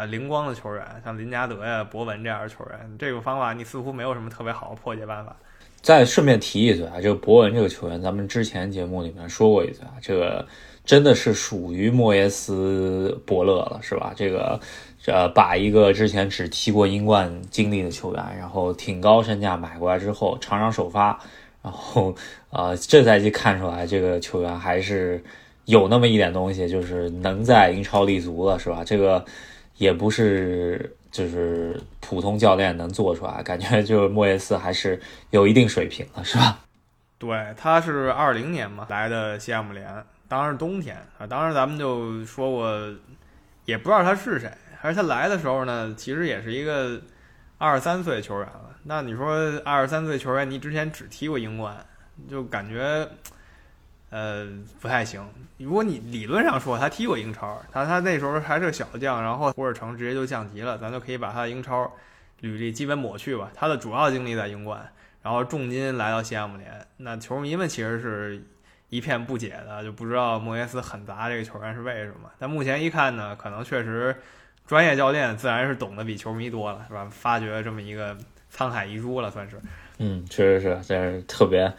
[0.00, 5.36] 呃灵光的球员，像林加德呀、博文这样的球员，这个方法你似乎没有什么特别好的破解办法。
[5.82, 10.46] 再顺便提一嘴啊，这个博文这个球员，咱们之前节目里面说过一嘴啊，这个
[10.86, 14.14] 真的是属于莫耶斯伯乐了，是吧？
[14.16, 14.58] 这个
[15.04, 21.18] 呃，把一个之前只踢过英冠经历的球员，然后挺高身价买过来之后，场场首发，
[21.60, 22.14] 然后
[22.48, 25.22] 啊，这赛季看出来这个球员还是
[25.66, 28.82] 有那么一点东西，就是能在英超立足了，是吧？
[28.84, 29.24] 这个
[29.80, 30.96] 也不是。
[31.10, 36.60] 就是普通教练能做出来，感觉就莫耶斯还是有一定水平的，是吧？
[37.18, 39.92] 对，他是二零年嘛来的西汉姆联，
[40.28, 42.94] 当时冬天啊，当时咱们就说过，
[43.64, 44.48] 也不知道他是谁，
[44.82, 47.02] 而他来的时候呢，其实也是一个
[47.58, 48.76] 二十三岁球员了。
[48.84, 51.76] 那你说二十三岁球员，你之前只踢过英冠，
[52.28, 53.04] 就感觉。
[54.10, 54.46] 呃，
[54.80, 55.24] 不太行。
[55.58, 61.90] 如果你理论上说他踢过英超，他他那时候还是个小将，然后胡尔城直接就降级了，咱就可以把他的英超
[62.40, 63.50] 履历基本抹去吧。
[63.54, 64.90] 他的主要经历在英冠，
[65.22, 68.42] 然后重金来到西汉姆联，那球迷们其实是
[68.88, 72.30] 一片不解的，就不知道莫耶斯狠砸这个球员是为什么。
[72.38, 74.16] 但目前一看呢，可能确实
[74.66, 77.06] 专业教练自然是懂得比球迷多了，是吧？
[77.10, 78.16] 发掘这么一个
[78.52, 79.60] 沧海遗珠了，算是。
[79.98, 81.72] 嗯，确实是，这是特别。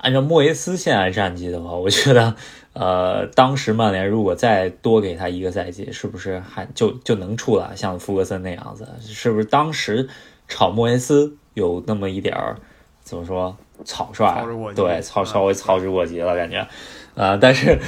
[0.00, 2.34] 按照莫耶斯现在战绩的话，我觉得，
[2.72, 8.88] 呃，当时曼联如果再多给他一个赛季，是不是还就就能出来像福格森那样子？
[9.00, 10.08] 是不是当时
[10.48, 12.56] 炒莫耶斯有那么一点儿
[13.02, 14.42] 怎么说草率？
[14.74, 16.66] 对，操稍微操之过急了感觉。
[17.14, 17.78] 呃，但是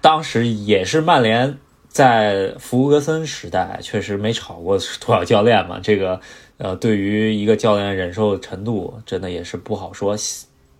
[0.00, 6.20] 当时也是曼联在福格森时代确实没炒过多少教练嘛，这个
[6.58, 10.16] 呃，对于一个教练忍受程度，真的也是不好说。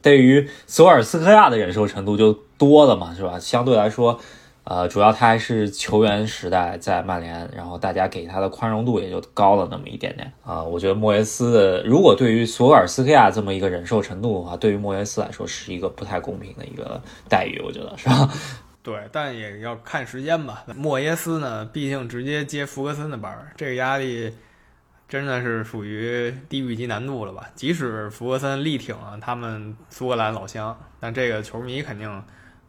[0.04, 3.40] 对于索尔斯克亚的忍受程度就多了嘛，是吧？
[3.40, 4.20] 相对来说，
[4.64, 10.62] 呃，主要他还是球员时代在曼联，然后大家给他的宽容度也就高了那么一点点啊。
[10.62, 18.30] 我觉得莫耶斯的，如果对于索尔斯克亚这么一个忍受程度的话，对于莫耶斯来说是一个不太公平的一个待遇，我觉得是吧？
[18.84, 20.62] 对，但也要看时间吧。
[20.76, 24.30] 莫耶斯呢，毕竟直接接福格森的班，这个压力。
[25.14, 27.48] 真的是属于地狱级难度了吧？
[27.54, 32.20] 即使福格森力挺啊，他们苏格兰老乡，但这个球迷肯定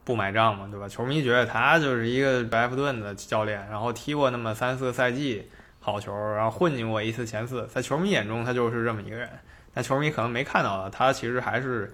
[0.04, 0.88] 不买账嘛，对吧？
[0.88, 9.28] 球迷觉得他就是一个白弗顿的教练，然后踢过那么三四个赛季好球，然后混进过一次前四，在球迷眼中他就是这么一个人。
[9.74, 11.92] 但球迷可能没看到他其实还是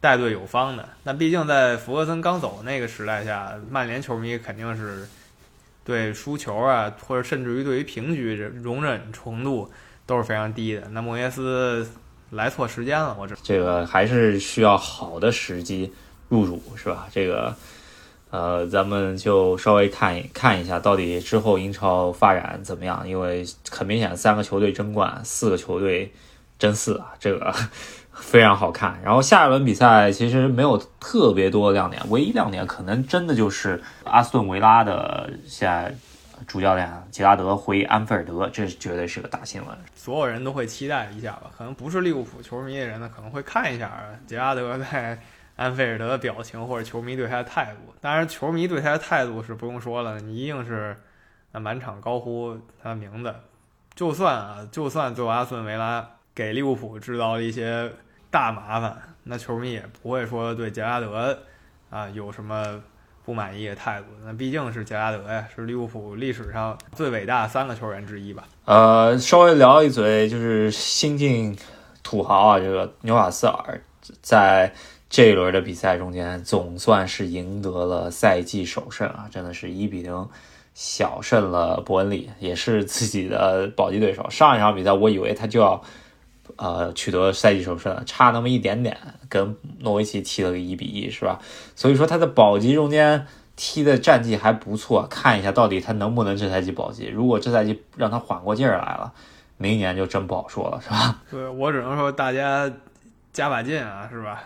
[0.00, 0.88] 带队有方的。
[1.04, 5.06] 那毕竟在福格森刚走那个时代下，曼联球迷肯定是。
[5.84, 9.68] 对输球啊，或者甚至于对于平局容忍程度
[10.06, 10.82] 都是非常低的。
[10.90, 11.88] 那莫耶斯
[12.30, 15.92] 来错时间了，我这这个还是需要好的时机
[16.28, 17.06] 入主，是吧？
[17.10, 17.54] 这个
[18.30, 23.08] 呃，咱们就稍微看一看一下，到底之后英超发展怎么样？
[23.08, 26.12] 因为很明显，三个球队争冠，四个球队
[26.58, 27.54] 争四啊， 这个。
[28.14, 35.96] 非常好看，然后下一轮比赛其实没有特别多的亮点，唯一亮点可能真的就是阿斯顿维拉的现在
[36.46, 41.50] 主教练杰拉德回安菲尔德，这绝对是个大新闻，所有人都会期待一下吧。
[41.56, 45.18] 可能不是利物浦球迷的人呢，可能会看一下杰拉德在
[45.56, 47.94] 安菲尔德的表情或者球迷对他的态度。
[48.00, 50.96] 当然，球迷对他的态度是不用说了，你一定是
[51.52, 53.34] 那满场高呼他的名字。
[53.94, 57.92] 就算啊，就算最后阿斯顿维拉给利物浦制造了一些。
[58.32, 61.38] 大麻烦，那球迷也不会说对杰拉德
[61.90, 62.82] 啊有什么
[63.24, 64.06] 不满意的态度。
[64.24, 68.44] 那毕竟是杰拉德呀，是利物浦历史上最伟大三个球员之一吧。
[68.64, 71.56] 呃，稍微聊一嘴，就是新晋
[72.02, 73.80] 土豪啊，这个纽卡斯尔
[74.20, 74.72] 在
[75.08, 80.28] 这一轮的比赛中间，总算是赢得了赛季首胜啊，真的是一比零
[80.74, 84.28] 小胜了伯恩利，也是自己的保级对手。
[84.30, 85.82] 上一场比赛，我以为他就要。
[86.56, 88.96] 呃，取得赛季首胜，差那么一点点，
[89.28, 91.38] 跟诺维奇踢了个一比一，是吧？
[91.74, 97.06] 所以说他的保级中间踢的战绩还不错，看一下到底他能不能这赛季保级。
[97.06, 99.12] 如果这赛季让他缓过劲儿来了，
[99.56, 101.20] 明年就真不好说了，是吧？
[101.30, 102.70] 对我只能说大家
[103.32, 104.42] 加把劲啊，是吧？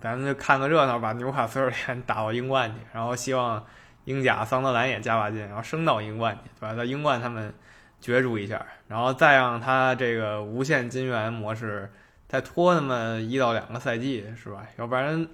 [0.00, 3.62] 咱们就看个热闹，把纽卡斯尔联打到英冠去，然后希望
[4.04, 6.74] 英甲桑德兰也加把劲，然后升到英冠去，对吧？
[6.74, 7.52] 在英冠他们。
[8.00, 11.90] 角逐一下，然后再让他这个无限金元模式
[12.28, 14.66] 再拖那么一到两个赛季，是吧？
[14.76, 15.26] 要不然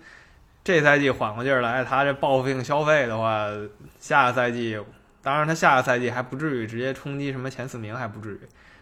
[0.64, 3.48] 这赛季缓过劲儿来，他这报复性消费的话，
[4.00, 4.79] 下个赛季
[5.22, 8.40] 当然，他下个赛季还不至于直接冲击什么前四名，还不至于。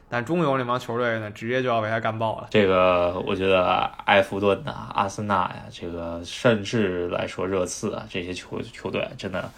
[0.09, 2.47] 但中游那帮球队呢，直接就要被他干爆了。
[2.51, 9.51] 这个我觉得埃弗顿呐、阿森纳呀，这个甚至来说热刺啊，这些球球队真的，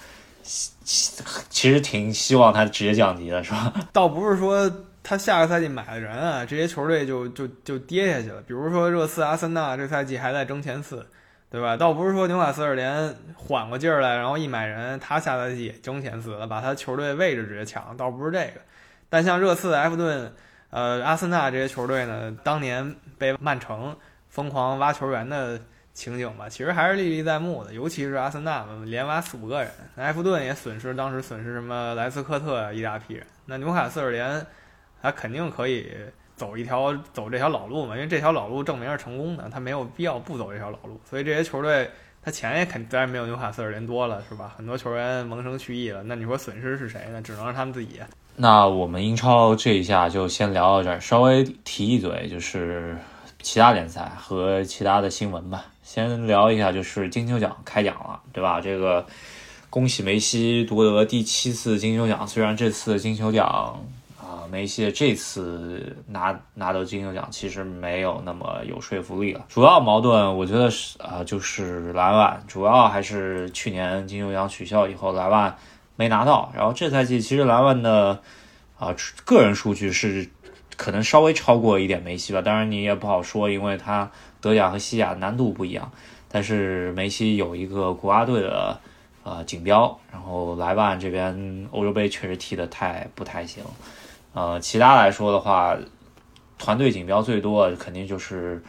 [0.47, 3.73] 其实挺希望他直接降级的，是吧？
[3.93, 4.71] 倒不是说
[5.03, 8.41] 他下个赛季买的人啊，这些球队就就就跌下去了。
[8.43, 11.07] 比如说热刺、阿森纳这赛季还在争前四，
[11.51, 11.77] 对吧？
[11.77, 18.61] 倒不是说纽卡斯尔联缓过劲儿来，然后一买人，他下赛季也争前四了，把他球队位置直接抢，倒不是这个。
[19.09, 20.33] 但像热刺、埃弗顿。
[20.69, 23.97] 呃，阿森纳这些球队呢，当年被曼城
[24.29, 25.59] 疯狂挖球员的
[25.97, 27.73] 情景吧，其实还是历历在目的。
[27.73, 33.27] 尤其是阿森纳连挖四五个人，埃弗顿也损失，当时损失什么莱斯科特一大批人。
[33.47, 34.47] 那纽卡斯尔联，
[35.01, 35.91] 他肯定可以
[36.37, 41.01] 走一条走这条老路嘛，因为这条老路证明是成功的，他没有必要不走这条老路。
[41.09, 41.91] 所以这些球队，
[42.23, 44.53] 他钱也肯当然没有纽卡斯尔联多了，是吧？
[44.55, 47.23] 很多球员萌生去意了，那你说损失是谁呢？
[47.23, 48.01] 只能是他们自己。
[48.37, 52.95] 那我们英超这一下就先聊到这儿，稍微提一嘴就是
[53.47, 55.67] 其他联赛和其他的新闻吧。
[55.85, 58.61] 先聊一下，就是金球奖开奖了，对吧？
[58.61, 59.07] 这个
[59.71, 62.27] 恭喜梅西夺得第七次金球奖。
[62.27, 63.47] 虽然这次金球奖
[64.19, 69.45] 啊，梅西这次拿拿到金球奖其实没有那么有说服力了。
[69.49, 75.57] 主要矛盾我觉得是啊，就是莱万，主要还是去年金球奖取消以后，莱万。
[75.95, 78.21] 没拿到，然后这赛季其实莱万的
[78.77, 80.29] 啊个人数据是
[80.77, 84.11] 可能稍微超过一点梅西吧，当然你也不好说，因为他
[84.41, 85.91] 德甲和西甲难度不一样。
[86.29, 88.79] 但是梅西有一个国家队的
[89.23, 93.65] 呃锦标，然后莱万这边欧洲杯确实踢得太不太行。
[94.33, 95.77] 呃，其他来说的话，
[96.59, 98.63] 团队锦标最多肯定就是。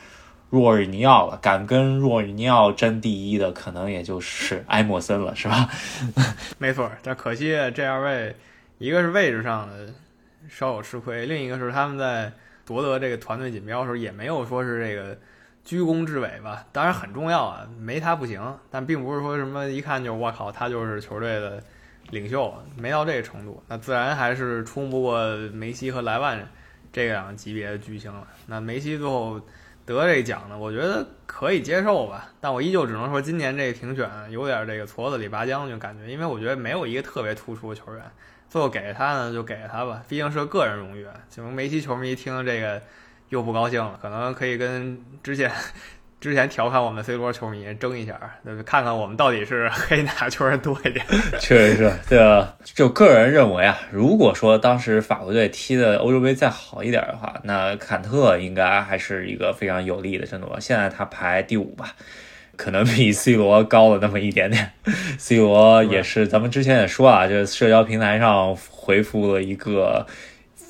[0.50, 5.70] 若尔尼奥了，敢跟若尔尼奥争第一的，可能也就是埃莫森了，是吧？
[6.58, 8.34] 没错，但可惜这二位，
[8.78, 9.93] 一个是位置上的
[10.50, 12.32] 稍有吃亏，另一个是他们在
[12.66, 15.18] 夺得这个团队锦标的时候，也没有说是这个
[15.64, 16.66] 居功至伟吧。
[16.72, 21.64] 当然很重要啊，没他不行，但并不是说什么一看就我靠，他就是球队的
[22.10, 26.48] 领袖，没到这个程度，那自然还是冲不过梅西和莱万
[26.92, 28.28] 这两个级别的巨星了。
[28.46, 29.42] 那梅西最后。
[29.88, 38.04] 得这奖呢，我觉得可以接受吧，但我依旧只能说今年这个评选有点这个矬子里拔将军感觉，因为我觉得没有一个特别突出的球员，
[38.50, 41.06] 最后给他呢就给他吧，毕竟是个人荣誉。
[41.36, 42.82] 可能梅西球迷听这个
[43.30, 45.52] 又不高兴了，可能可以跟之前。
[46.20, 48.20] 之前调侃我们 C 罗球迷争一下，
[48.66, 51.06] 看看我们到底是黑哪球员多一点。
[51.40, 52.56] 确实是，对吧？
[52.64, 60.60] 就个人认为啊，如果说当时法国队踢的欧洲杯再好一点的话，那坎特应该还是一个非常有利的争夺。
[60.60, 61.94] 现在他排第五吧，
[62.58, 64.72] 可能比 C 罗高了那么一点点。
[65.17, 70.06] C 罗也是，咱们之前也说啊，就是社交平台上回复了一个。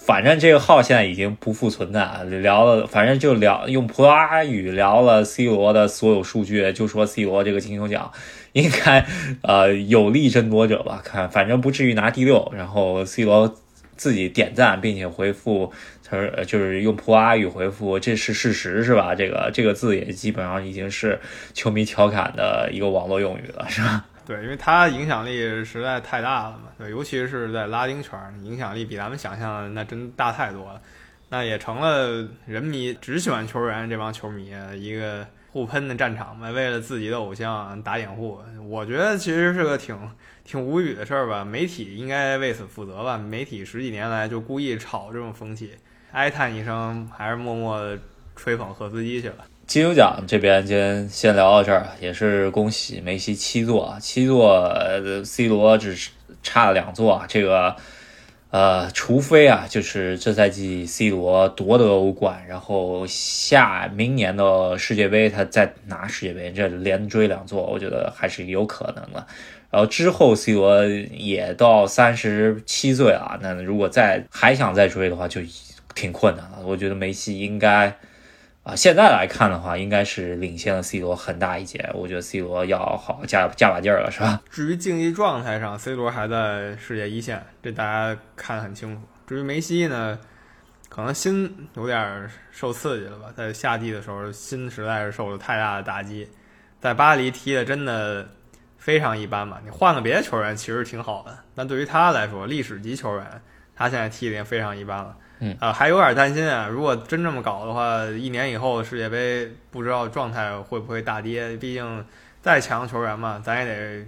[0.05, 8.09] 反正这个号现在已经不复存在，聊了，反正就聊用葡萄牙语聊了 C 罗的所有数据，就说 C 罗这个金球奖
[8.53, 9.05] 应该
[9.41, 12.49] 呃有力争夺者吧，看反正不至于拿第六。
[12.55, 13.53] 然后 C 罗
[13.97, 15.73] 自己点赞，并且回复，
[16.09, 19.13] 他说就是用葡萄牙语回复，这是事实是吧？
[19.13, 21.19] 这个这个字也基本上已经是
[21.53, 24.05] 球迷调侃的一个网络用语了，是吧？
[24.25, 30.81] 对，因为他影响力实在太大了嘛，对，尤其是在拉丁圈，影响力比咱们想象的那真大太多了。
[31.29, 38.39] 那也成了人迷只喜欢球员这帮球迷一个互喷的战场嘛，为了自己的偶像打掩护。
[38.67, 39.97] 我觉得其实是个挺
[40.45, 43.17] 挺无语的事儿吧，媒体应该为此负责吧。
[43.17, 45.71] 媒体十几年来就故意炒这种风气，
[46.11, 47.97] 哀叹一声，还是默默
[48.35, 49.35] 吹捧赫斯基去了。
[49.65, 54.73] 金球奖这边先先聊到这儿，也是恭喜梅西七座啊，七座
[55.25, 56.09] ，C 罗只
[56.41, 57.25] 差了两座啊。
[57.27, 57.75] 这个，
[58.49, 69.27] 呃，除非啊，就是这赛季 C 罗夺得欧冠，然后下明年的世界杯他再拿世界杯，这连追两座，我觉得还是有可能的。
[69.69, 75.41] 然后之后 C 罗也到三十七岁了，那如果再还想再追的话，就
[75.97, 76.59] 挺困难了。
[76.63, 77.97] 我觉得梅西应该。
[78.63, 81.89] 啊，现在来看的话，应该是领先了 C 罗很大一截。
[81.93, 84.41] 我觉得 C 罗要好加加把劲儿了，是吧？
[84.49, 89.01] 至于竞技状态上，C 罗还在世界一线，这大家看得很清楚。
[89.25, 90.19] 至于梅西呢，
[90.89, 93.33] 可能心有点受刺激了吧？
[93.37, 96.27] 在夏季的时候，心实在是受了太大的打击，
[96.81, 98.27] 在巴黎踢的真的
[98.77, 99.61] 非常一般嘛。
[99.63, 103.41] 你换个别的球员其实挺好的，但对于他来说，历史级球员，
[103.73, 105.15] 他现在踢的已经非常一般了。
[105.39, 106.67] 嗯啊，还有点担心啊！
[106.67, 111.55] 如果真这么搞的话，一年以后世界杯不知道状态会不会大跌。
[111.57, 112.05] 毕竟
[112.41, 114.05] 再强球员嘛，咱也得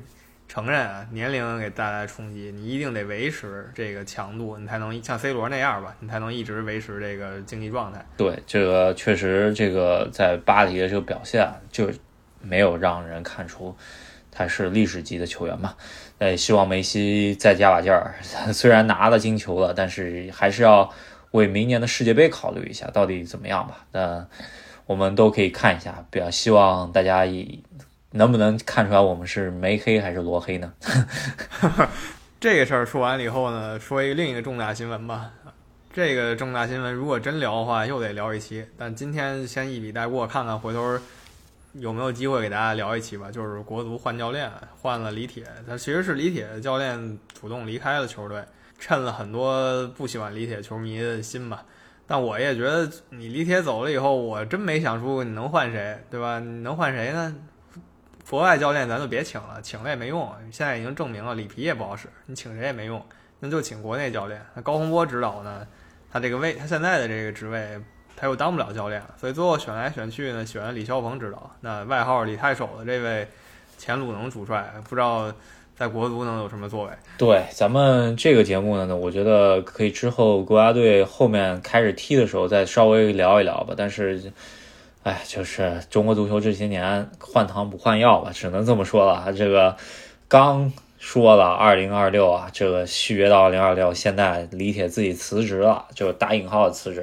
[0.48, 8.04] 承认啊，年龄给带来冲击，你一定得维持这个强度，你才能像 C 罗那样吧，你才能一直维持这个竞技状态。
[8.18, 11.92] 对，这个确实，这个在巴黎的这个表现就
[12.42, 13.76] 没有让人看出
[14.32, 15.76] 他是历史级的球员嘛。
[16.18, 18.16] 呃，希望梅西再加把劲儿，
[18.52, 20.92] 虽然拿了金球了，但是还是要
[21.32, 23.86] 为明年的世界杯考虑一下，到底怎么样吧。
[23.92, 24.26] 那
[24.86, 27.64] 我们都可以看一下，比较希望大家以。
[28.12, 30.74] 能不能看出来我们是梅黑还是罗黑呢？
[32.42, 35.30] 这个事儿说完了以后呢，说一个另一个重大新闻吧。
[35.94, 38.66] 这个重大新闻如果真聊的话，又得聊一期。
[38.76, 40.98] 但今天先一笔带过，看看回头
[41.74, 43.30] 有没有机会给大家聊一期吧。
[43.30, 44.50] 就是国足换教练，
[44.82, 48.42] 换了李铁，他其实是李铁教练主动离开了球队，
[48.80, 51.66] 趁了很多不喜欢李铁球迷的心吧。
[52.08, 56.40] 但我也觉得你李铁走了以后，我真没想出你能换谁，对吧？
[56.40, 57.36] 你能换谁呢？
[58.28, 60.32] 国外教练咱就别请了，请了也没用。
[60.52, 63.04] 现在已经证明了里皮也不好使，你请谁也没用，
[63.40, 64.40] 那就请国内教练。
[64.54, 65.68] 那高洪波指导呢？
[66.12, 67.80] 他这个位，他现在的这个职位，
[68.16, 71.56] 他又当不了教练，所以最后选来选去呢，选李霄鹏指导。
[71.62, 73.28] 那外号李太守的这位
[73.78, 75.32] 前鲁能主帅，不知道
[75.80, 76.92] 在国足能有什么作为？
[77.18, 83.74] 对，咱们这个节目呢，我觉得可以之后国家队后面开始踢的时候再稍微聊一聊吧。
[83.78, 84.32] 但是。
[85.02, 89.32] 哎，就是中国足球这些年换汤不换药吧，只能这么说了。
[89.32, 89.78] 这个
[90.28, 97.02] 刚说了二零二六啊，这个续约到二零二六，现在李铁自己辞职了，就打引号的辞职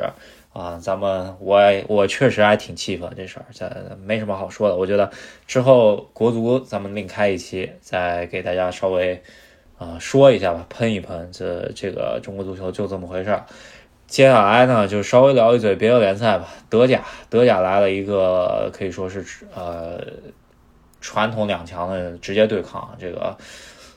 [0.57, 0.79] 啊。
[0.81, 3.71] 咱们我我确实还挺气愤这事儿，这
[4.05, 4.77] 没什么好说的。
[4.77, 5.11] 我觉得
[5.47, 9.23] 之后国足咱们另开一期，再给大家稍微
[9.79, 13.45] 啊说一下吧，喷一喷这这个中国足球就这么回事儿。
[14.07, 16.47] 接下来呢，就稍微聊一嘴别的联赛吧。
[16.71, 20.01] 德甲，德甲来了一个可以说是呃
[21.01, 22.97] 传统两强的直接对抗。
[23.01, 23.37] 这个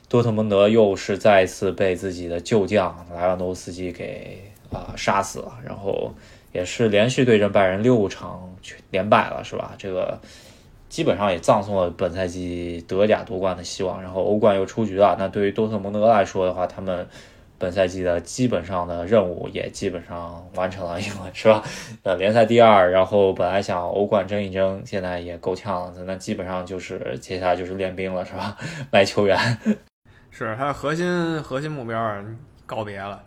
[0.08, 4.42] 多特蒙德又是再一次被自己的旧将莱万多夫斯基给
[4.72, 6.12] 啊杀死了，然后
[6.52, 8.54] 也是连续对阵拜仁六场
[8.90, 9.72] 连败了，是吧？
[9.78, 10.18] 这个
[10.88, 14.02] 基本上也葬送了本赛季德甲夺冠的希望。
[14.02, 15.16] 然后欧冠又出局了。
[15.18, 17.06] 那对于多特蒙德来说的话，他们。
[17.60, 21.62] 本赛季的基本上的任务也基本上完成了，因为是吧？
[22.04, 25.92] 呃，联赛第二，然后本来想欧冠争一争，现在也够呛了。
[26.06, 28.56] 那基本上就是接下来就是练兵了，是吧？
[28.90, 29.38] 卖球员，
[30.30, 32.24] 是他的核心核心目标
[32.64, 33.22] 告别了。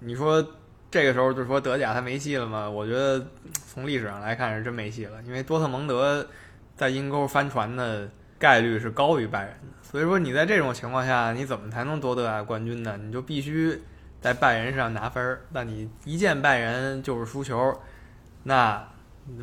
[0.00, 0.46] 你说
[0.92, 2.68] 这个时候就说德甲他没戏了吗？
[2.68, 3.26] 我觉得
[3.66, 6.28] 从历史上来看是真没戏了，因为多特蒙德
[6.76, 8.06] 在阴沟翻船的
[8.38, 9.68] 概率是高于拜仁的。
[9.80, 12.98] 所以说你在这种情况下，你怎么才能夺得冠军呢？
[13.02, 13.80] 你就必须
[14.20, 15.40] 在拜仁上拿分儿。
[15.50, 17.74] 那你一见拜仁就是输球，
[18.42, 18.86] 那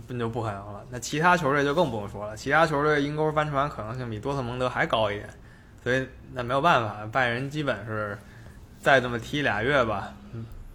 [0.05, 0.85] 不就不可能了？
[0.91, 2.37] 那其他球队就更不用说了。
[2.37, 5.27] 其他球队阴沟翻船可能性比多特蒙德还高一点。
[5.83, 8.15] 所以那没有办法，拜仁基本是
[8.77, 10.13] 再这么踢俩月吧，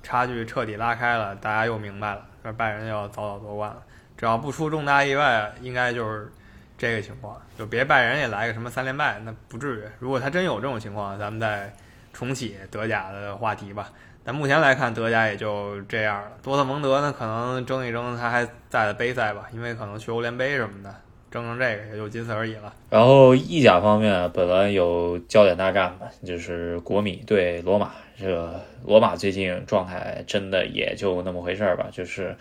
[0.05, 3.83] 差距彻底拉开了，大家又明白了，那拜仁要早早夺冠了。
[4.17, 6.31] 只要不出重大意外，应该就是。
[6.77, 9.85] 这个情况就别拜仁也来个什么三连败，那不至于。
[10.01, 11.73] 如果他真有这种情况，咱们再
[12.13, 13.89] 重启德甲的话题吧。
[14.25, 16.33] 但目前来看，德甲也就这样了。
[16.43, 20.93] 多特蒙德呢，可能争一争他还在的杯赛吧，因为可能去欧联杯什么的，
[21.35, 22.73] 争争这个也就仅此而已了。
[22.89, 27.91] 然后意甲方面，本来有焦点大战吧，就是国米对罗马。
[28.17, 32.37] 这个罗马最近状态真的也就那么回事儿吧，就是。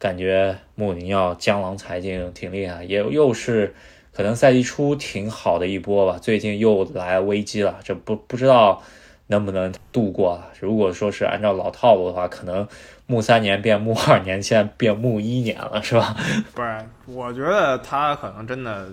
[0.00, 3.74] 感觉穆里尼奥江郎才尽，挺厉害，也又是
[4.12, 6.16] 可能赛季初挺好的一波吧。
[6.20, 8.80] 最近又来危机了，这不不知道
[9.28, 10.42] 能不能度过。
[10.60, 12.66] 如果说是按照老套路的话，可能
[13.06, 16.14] 木三年变木二年，现在变木一年了，是吧？
[16.52, 18.88] 不是，我觉得他可能真的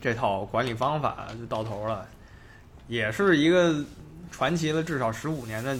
[0.00, 2.06] 这套管理方法就到头了，
[2.86, 3.74] 也是一个
[4.30, 5.76] 传奇了至少十五年的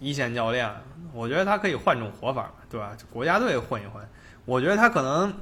[0.00, 0.68] 一线教练。
[1.14, 2.96] 我觉得他可以换种活法，对吧？
[3.12, 4.02] 国家队混一混。
[4.44, 5.32] 我觉得他可能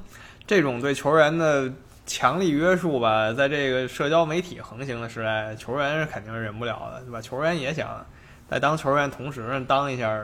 [0.45, 1.71] 这种对球员的
[2.13, 7.21] 强力约束吧，在这个社交媒体横行的时代，球员是肯定是忍不了的，对吧？
[7.21, 8.05] 球员也想
[8.49, 10.21] 在当球员同时当一下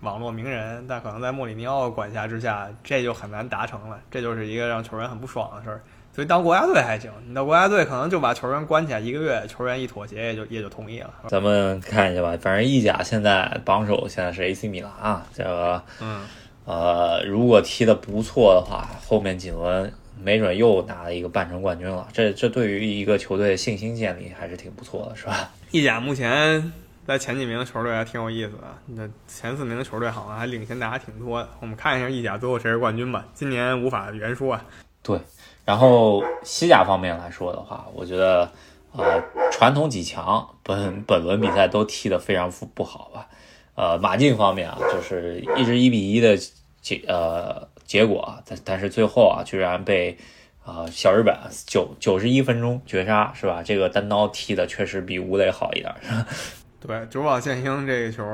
[0.00, 3.98] 网络名人，但可能在穆里尼奥管辖之下，这就很难达成了。
[4.10, 5.80] 这就是一个让球员很不爽的事儿。
[6.14, 11.10] 所以当国家队还行，你到国家队可能就把球员关起来一个月，球员一妥协也就也就同意了。
[11.28, 16.20] 咱们看一下吧，反正意甲现在榜首现在是 AC 米兰啊，这个嗯。
[16.64, 19.92] 呃，如果踢得不错的话，后面几轮
[20.22, 22.08] 没准又拿了一个半程冠军了。
[22.12, 25.50] 这这对于一个球队信心建立还是挺不错的，是吧？
[25.72, 26.72] 意甲目前
[27.06, 31.48] 在前几名的球队还挺有意思的，那前四名的球队好像还领先大家挺多的。
[31.60, 33.26] 我们看一下意甲最后谁是冠军吧。
[33.34, 34.64] 今年无法圆说啊。
[35.02, 35.18] 对，
[35.64, 38.48] 然后西甲方面来说的话，我觉得
[38.92, 39.20] 呃，
[39.50, 43.26] 传统几强本本轮比赛都踢得非常不不好吧？
[43.74, 46.36] 呃，马竞方面啊，就是一直一比一的
[46.80, 50.16] 结呃结果，但但是最后啊，居然被
[50.64, 51.36] 啊小日本
[51.66, 53.62] 九九十一分钟绝杀，是吧？
[53.62, 55.94] 这个单刀踢的确实比吴磊好一点。
[56.80, 58.24] 对，久保建英这个球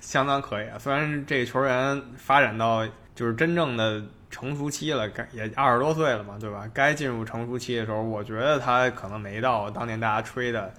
[0.00, 2.84] 相当可以啊，虽然这个球员发展到
[3.14, 4.02] 就是真正的。
[4.30, 6.68] 成熟期了，该也二十多岁了嘛，对吧？
[6.74, 10.70] 该进入成熟期的时候，我觉得他可能没到当年大家吹的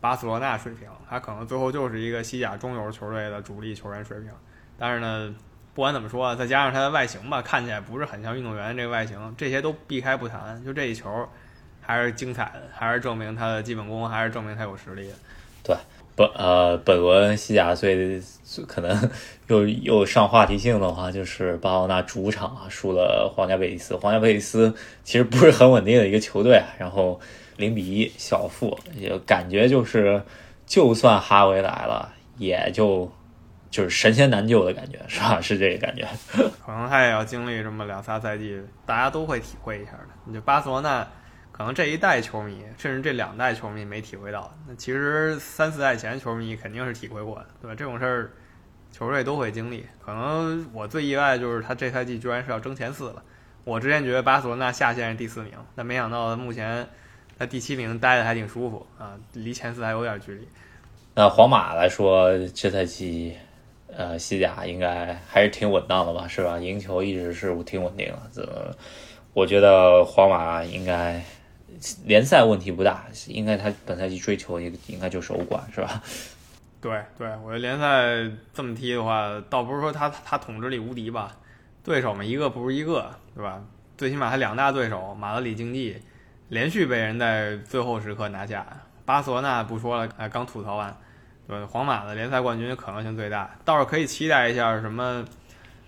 [0.00, 4.30] 巴塞罗那水平，他可能最后就是一个西甲中游球队的主力球员水平。
[4.78, 5.34] 但是呢，
[5.76, 10.64] 不管怎么说，再加上他的外形吧，看起来不是很像运动员这个外形，这些都避开不谈。
[10.64, 11.06] 就这一球，
[11.82, 15.10] 还是精彩的，还是证明他的基本功，还是证明他有实力。
[15.62, 15.76] 对。
[16.16, 18.18] 本呃，本轮西甲最
[18.66, 19.10] 可能
[19.48, 23.94] 又又上话题性的话，就是巴奥纳主场啊输了皇家贝蒂斯。
[23.96, 24.74] 皇家贝蒂斯
[25.04, 27.20] 其实不是很稳定的一个球队，然后
[27.58, 30.22] 零比一小负，也感觉就是
[30.64, 33.12] 就算哈维来了，也就
[33.76, 35.40] 就是神仙难救的感觉，是吧？
[35.40, 36.08] 是这个感觉。
[36.64, 40.08] 可能他也要经历这么两仨赛季，大家都会体会一下的。
[40.24, 41.06] 你就巴塞罗那。
[41.52, 47.74] 可能这一代球迷，甚至这两代球迷没体会到，那其实三四代前球迷肯定是体会过的，对吧？
[47.74, 48.30] 这种事儿，
[48.92, 49.86] 球队都会经历。
[50.04, 53.22] 可能我最意外就是他这赛季居然是要争前四了。
[53.64, 56.86] 我之前觉得巴塞罗那下线是第四名，但没想到目前
[57.38, 60.46] 在第七名待的还挺舒服啊，离前四还有点距离。
[61.14, 63.34] 那皇马来说，这赛季
[63.94, 66.58] 呃西甲应该还是挺稳当的吧，是吧？
[66.58, 68.76] 赢球一直是挺稳定的，这
[69.32, 71.22] 我觉得皇马应该。
[72.06, 76.02] 联赛问题不大，应该他本赛季追求应应该就是欧冠，是吧？
[76.80, 81.36] 对对，我觉得联赛这么踢的话，倒不是说他他统治力无敌吧，
[81.84, 83.62] 对手嘛一个不如一个，对吧？
[83.98, 86.00] 最起码他两大对手马德里竞技
[86.48, 88.66] 连续被人在最后时刻拿下，
[89.04, 90.96] 巴塞罗那不说了，哎，刚吐槽完，
[91.46, 95.24] 对，皇马的联赛冠军可能性最大，倒是可以期待一下什么。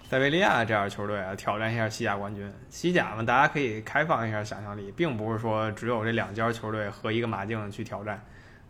[0.09, 2.51] 塞维利亚这样的球队啊，挑战一下西甲冠军。
[2.71, 8.19] 西甲嘛，大家可以开放一下想象力，并不是说只有这两家球队和一个马竞去挑战。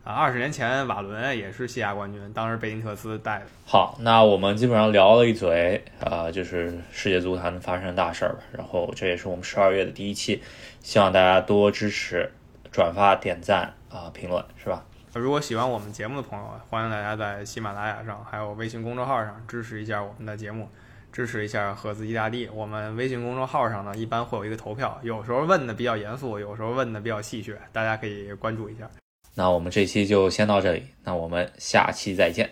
[0.03, 3.47] 啊，二十年前瓦伦也是西甲冠军，当时贝尼特斯带的。
[3.65, 8.39] 好，那我们基本上聊了一嘴，啊，就是世界足坛发生的大事儿吧。
[8.51, 10.43] 然后这也是我们十二月的第一期，
[10.83, 12.29] 希望大家多支持、
[12.73, 14.85] 转发、点赞啊、评论，是吧？
[15.15, 20.69] 如果喜欢我们节目的朋友啊，欢迎大家在喜马拉雅上还有微信公众号上支持一下我们的节目。
[21.11, 22.47] 支持一下合资意大利。
[22.53, 28.89] 我们微信公众号上呢，一般会有一个投票，有时候问的比较严肃，有时候问的比较戏谑，大家可以关注一下。
[29.35, 32.51] 那我们这期就先到这里，那我们下期再见。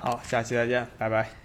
[0.00, 1.41] 好，下期再见，拜拜。